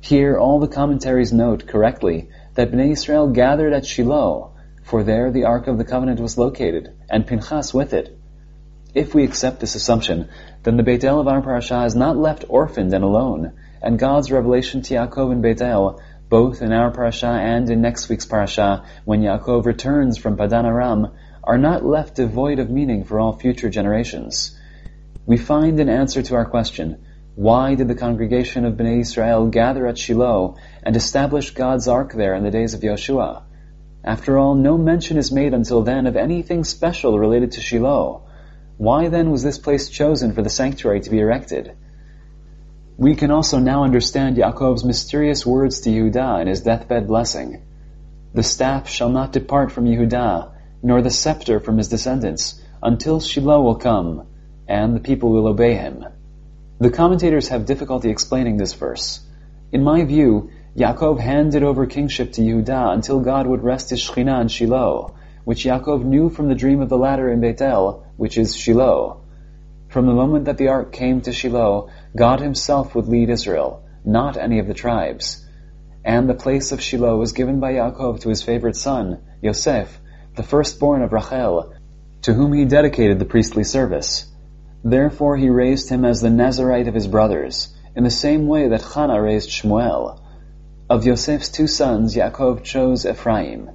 Here 0.00 0.36
all 0.36 0.60
the 0.60 0.68
commentaries 0.68 1.32
note 1.32 1.66
correctly 1.66 2.28
that 2.54 2.70
Bnei 2.70 2.90
Israel 2.90 3.28
gathered 3.30 3.72
at 3.72 3.86
Shiloh, 3.86 4.50
for 4.82 5.02
there 5.02 5.30
the 5.30 5.44
ark 5.44 5.66
of 5.66 5.78
the 5.78 5.84
covenant 5.84 6.20
was 6.20 6.36
located, 6.36 6.92
and 7.08 7.26
Pinchas 7.26 7.72
with 7.72 7.94
it. 7.94 8.18
If 8.94 9.14
we 9.14 9.24
accept 9.24 9.60
this 9.60 9.74
assumption, 9.74 10.28
then 10.62 10.76
the 10.76 10.82
Beit 10.82 11.04
El 11.04 11.20
of 11.20 11.26
our 11.26 11.40
parasha 11.40 11.84
is 11.84 11.96
not 11.96 12.18
left 12.18 12.44
orphaned 12.48 12.92
and 12.92 13.02
alone, 13.02 13.52
and 13.84 13.98
God's 13.98 14.32
revelation 14.32 14.80
to 14.80 14.94
Yaakov 14.94 15.30
in 15.30 15.42
Beit 15.42 15.60
El, 15.60 16.00
both 16.30 16.62
in 16.62 16.72
our 16.72 16.90
parasha 16.90 17.28
and 17.28 17.68
in 17.68 17.82
next 17.82 18.08
week's 18.08 18.24
parasha, 18.24 18.82
when 19.04 19.20
Yaakov 19.20 19.66
returns 19.66 20.16
from 20.16 20.38
Padan 20.38 20.64
Aram, 20.64 21.12
are 21.44 21.58
not 21.58 21.84
left 21.84 22.14
devoid 22.16 22.58
of 22.58 22.70
meaning 22.70 23.04
for 23.04 23.20
all 23.20 23.34
future 23.34 23.68
generations. 23.68 24.58
We 25.26 25.36
find 25.36 25.78
an 25.80 25.90
answer 25.90 26.22
to 26.22 26.34
our 26.34 26.46
question, 26.46 27.04
why 27.34 27.74
did 27.74 27.88
the 27.88 27.94
congregation 27.94 28.64
of 28.64 28.74
Bnei 28.74 29.00
Israel 29.00 29.48
gather 29.48 29.86
at 29.86 29.98
Shiloh 29.98 30.56
and 30.82 30.96
establish 30.96 31.50
God's 31.50 31.86
ark 31.86 32.14
there 32.14 32.34
in 32.34 32.42
the 32.42 32.50
days 32.50 32.72
of 32.72 32.80
Yeshua? 32.80 33.42
After 34.02 34.38
all, 34.38 34.54
no 34.54 34.78
mention 34.78 35.18
is 35.18 35.30
made 35.30 35.52
until 35.52 35.82
then 35.82 36.06
of 36.06 36.16
anything 36.16 36.64
special 36.64 37.18
related 37.18 37.52
to 37.52 37.60
Shiloh. 37.60 38.22
Why 38.78 39.08
then 39.08 39.30
was 39.30 39.42
this 39.42 39.58
place 39.58 39.90
chosen 39.90 40.32
for 40.32 40.40
the 40.40 40.48
sanctuary 40.48 41.00
to 41.00 41.10
be 41.10 41.20
erected? 41.20 41.76
We 42.96 43.16
can 43.16 43.32
also 43.32 43.58
now 43.58 43.82
understand 43.82 44.36
Yaakov's 44.36 44.84
mysterious 44.84 45.44
words 45.44 45.80
to 45.80 45.90
Yehuda 45.90 46.42
in 46.42 46.46
his 46.46 46.60
deathbed 46.60 47.08
blessing. 47.08 47.60
The 48.34 48.44
staff 48.44 48.88
shall 48.88 49.08
not 49.08 49.32
depart 49.32 49.72
from 49.72 49.86
Yehuda, 49.86 50.50
nor 50.80 51.02
the 51.02 51.10
scepter 51.10 51.58
from 51.58 51.78
his 51.78 51.88
descendants, 51.88 52.62
until 52.80 53.18
Shiloh 53.18 53.62
will 53.62 53.74
come, 53.74 54.28
and 54.68 54.94
the 54.94 55.00
people 55.00 55.30
will 55.30 55.48
obey 55.48 55.74
him. 55.74 56.04
The 56.78 56.90
commentators 56.90 57.48
have 57.48 57.66
difficulty 57.66 58.10
explaining 58.10 58.58
this 58.58 58.74
verse. 58.74 59.20
In 59.72 59.82
my 59.82 60.04
view, 60.04 60.50
Yaakov 60.76 61.18
handed 61.18 61.64
over 61.64 61.86
kingship 61.86 62.32
to 62.34 62.42
Yehuda 62.42 62.92
until 62.94 63.18
God 63.18 63.48
would 63.48 63.64
rest 63.64 63.90
his 63.90 64.00
Shekhinah 64.00 64.42
in 64.42 64.48
Shiloh, 64.48 65.14
which 65.44 65.64
Yaakov 65.64 66.04
knew 66.04 66.28
from 66.28 66.48
the 66.48 66.54
dream 66.54 66.80
of 66.80 66.90
the 66.90 66.98
ladder 66.98 67.28
in 67.28 67.40
Bethel, 67.40 68.06
which 68.16 68.38
is 68.38 68.54
Shiloh. 68.54 69.23
From 69.94 70.06
the 70.06 70.12
moment 70.12 70.46
that 70.46 70.58
the 70.58 70.66
ark 70.66 70.90
came 70.90 71.20
to 71.20 71.32
Shiloh, 71.32 71.88
God 72.16 72.40
himself 72.40 72.96
would 72.96 73.06
lead 73.06 73.30
Israel, 73.30 73.84
not 74.04 74.36
any 74.36 74.58
of 74.58 74.66
the 74.66 74.74
tribes. 74.74 75.46
And 76.04 76.28
the 76.28 76.34
place 76.34 76.72
of 76.72 76.80
Shiloh 76.80 77.16
was 77.16 77.30
given 77.30 77.60
by 77.60 77.74
Yaakov 77.74 78.18
to 78.22 78.28
his 78.28 78.42
favorite 78.42 78.74
son, 78.74 79.20
Yosef, 79.40 80.00
the 80.34 80.42
firstborn 80.42 81.02
of 81.02 81.12
Rachel, 81.12 81.74
to 82.22 82.34
whom 82.34 82.52
he 82.52 82.64
dedicated 82.64 83.20
the 83.20 83.24
priestly 83.24 83.62
service. 83.62 84.26
Therefore 84.82 85.36
he 85.36 85.48
raised 85.48 85.90
him 85.90 86.04
as 86.04 86.20
the 86.20 86.28
Nazarite 86.28 86.88
of 86.88 86.94
his 86.94 87.06
brothers, 87.06 87.72
in 87.94 88.02
the 88.02 88.10
same 88.10 88.48
way 88.48 88.66
that 88.66 88.82
Hannah 88.82 89.22
raised 89.22 89.48
Shmuel. 89.48 90.18
Of 90.90 91.06
Yosef's 91.06 91.50
two 91.50 91.68
sons, 91.68 92.16
Yaakov 92.16 92.64
chose 92.64 93.06
Ephraim, 93.06 93.70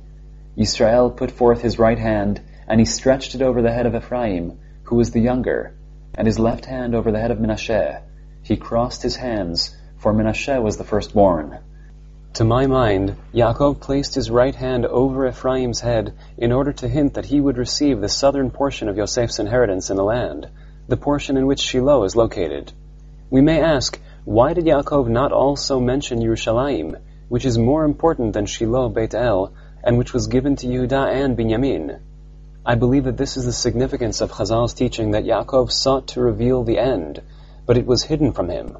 Yisrael 0.57 1.15
put 1.15 1.31
forth 1.31 1.61
his 1.61 1.79
right 1.79 1.97
hand, 1.97 2.41
and 2.67 2.81
he 2.81 2.85
stretched 2.85 3.35
it 3.35 3.41
over 3.41 3.61
the 3.61 3.71
head 3.71 3.85
of 3.85 3.95
Ephraim, 3.95 4.59
who 4.83 4.97
was 4.97 5.11
the 5.11 5.21
younger, 5.21 5.75
and 6.15 6.27
his 6.27 6.39
left 6.39 6.65
hand 6.65 6.95
over 6.95 7.11
the 7.11 7.19
head 7.19 7.31
of 7.31 7.39
Menashe. 7.39 8.01
He 8.41 8.57
crossed 8.57 9.03
his 9.03 9.15
hands, 9.15 9.75
for 9.97 10.13
Menashe 10.13 10.61
was 10.61 10.77
the 10.77 10.83
firstborn. 10.83 11.59
To 12.33 12.43
my 12.43 12.67
mind, 12.67 13.15
Yaakov 13.33 13.79
placed 13.79 14.15
his 14.15 14.29
right 14.29 14.53
hand 14.53 14.85
over 14.85 15.27
Ephraim's 15.27 15.79
head 15.79 16.13
in 16.37 16.51
order 16.51 16.71
to 16.73 16.87
hint 16.87 17.15
that 17.15 17.25
he 17.25 17.41
would 17.41 17.57
receive 17.57 17.99
the 17.99 18.07
southern 18.07 18.51
portion 18.51 18.87
of 18.87 18.97
Yosef's 18.97 19.39
inheritance 19.39 19.89
in 19.89 19.97
the 19.97 20.03
land, 20.03 20.47
the 20.87 20.97
portion 20.97 21.37
in 21.37 21.47
which 21.47 21.59
Shiloh 21.59 22.03
is 22.03 22.15
located. 22.15 22.71
We 23.29 23.41
may 23.41 23.61
ask, 23.61 23.99
why 24.25 24.53
did 24.53 24.65
Yaakov 24.65 25.07
not 25.07 25.31
also 25.31 25.79
mention 25.79 26.21
Yerushalayim, 26.21 26.99
which 27.29 27.45
is 27.45 27.57
more 27.57 27.83
important 27.83 28.33
than 28.33 28.45
Shiloh 28.45 28.89
Beit 28.89 29.13
El, 29.13 29.53
and 29.83 29.97
which 29.97 30.13
was 30.13 30.27
given 30.27 30.55
to 30.57 30.67
Yehuda 30.67 31.13
and 31.13 31.37
Binyamin. 31.37 31.99
I 32.65 32.75
believe 32.75 33.05
that 33.05 33.17
this 33.17 33.37
is 33.37 33.45
the 33.45 33.53
significance 33.53 34.21
of 34.21 34.31
Chazal's 34.31 34.73
teaching 34.73 35.11
that 35.11 35.23
Yaakov 35.23 35.71
sought 35.71 36.07
to 36.09 36.21
reveal 36.21 36.63
the 36.63 36.77
end, 36.77 37.21
but 37.65 37.77
it 37.77 37.85
was 37.85 38.03
hidden 38.03 38.33
from 38.33 38.49
him. 38.49 38.77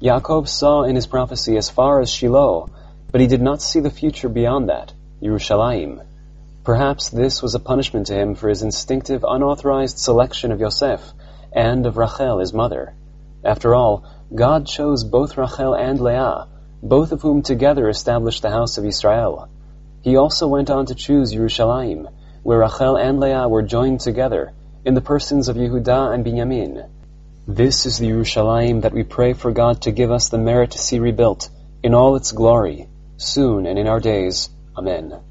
Yaakov 0.00 0.46
saw 0.46 0.84
in 0.84 0.94
his 0.94 1.08
prophecy 1.08 1.56
as 1.56 1.68
far 1.68 2.00
as 2.00 2.10
Shiloh, 2.10 2.68
but 3.10 3.20
he 3.20 3.26
did 3.26 3.42
not 3.42 3.60
see 3.60 3.80
the 3.80 3.90
future 3.90 4.28
beyond 4.28 4.68
that, 4.68 4.92
Yerushalayim. 5.20 6.04
Perhaps 6.62 7.08
this 7.08 7.42
was 7.42 7.54
a 7.54 7.60
punishment 7.60 8.06
to 8.06 8.14
him 8.14 8.36
for 8.36 8.48
his 8.48 8.62
instinctive, 8.62 9.24
unauthorized 9.26 9.98
selection 9.98 10.52
of 10.52 10.60
Yosef 10.60 11.00
and 11.52 11.86
of 11.86 11.96
Rachel, 11.96 12.38
his 12.38 12.52
mother. 12.52 12.94
After 13.42 13.74
all, 13.74 14.04
God 14.32 14.66
chose 14.66 15.02
both 15.02 15.36
Rachel 15.36 15.74
and 15.74 16.00
Leah, 16.00 16.46
both 16.82 17.10
of 17.10 17.22
whom 17.22 17.42
together 17.42 17.88
established 17.88 18.42
the 18.42 18.50
house 18.50 18.78
of 18.78 18.84
Israel. 18.84 19.48
He 20.02 20.16
also 20.16 20.46
went 20.46 20.70
on 20.70 20.86
to 20.86 20.94
choose 20.94 21.34
Yerushalayim, 21.34 22.06
where 22.48 22.60
Rachel 22.60 22.96
and 22.96 23.20
Leah 23.20 23.46
were 23.46 23.60
joined 23.60 24.00
together, 24.00 24.54
in 24.82 24.94
the 24.94 25.02
persons 25.02 25.50
of 25.50 25.56
Yehuda 25.56 26.14
and 26.14 26.24
Binyamin. 26.24 26.88
This 27.46 27.84
is 27.84 27.98
the 27.98 28.08
Yerushalayim 28.08 28.80
that 28.80 28.94
we 28.94 29.02
pray 29.02 29.34
for 29.34 29.52
God 29.52 29.82
to 29.82 29.92
give 29.92 30.10
us 30.10 30.30
the 30.30 30.38
merit 30.38 30.70
to 30.70 30.78
see 30.78 30.98
rebuilt, 30.98 31.50
in 31.82 31.92
all 31.92 32.16
its 32.16 32.32
glory, 32.32 32.88
soon 33.18 33.66
and 33.66 33.78
in 33.78 33.86
our 33.86 34.00
days. 34.00 34.48
Amen. 34.78 35.27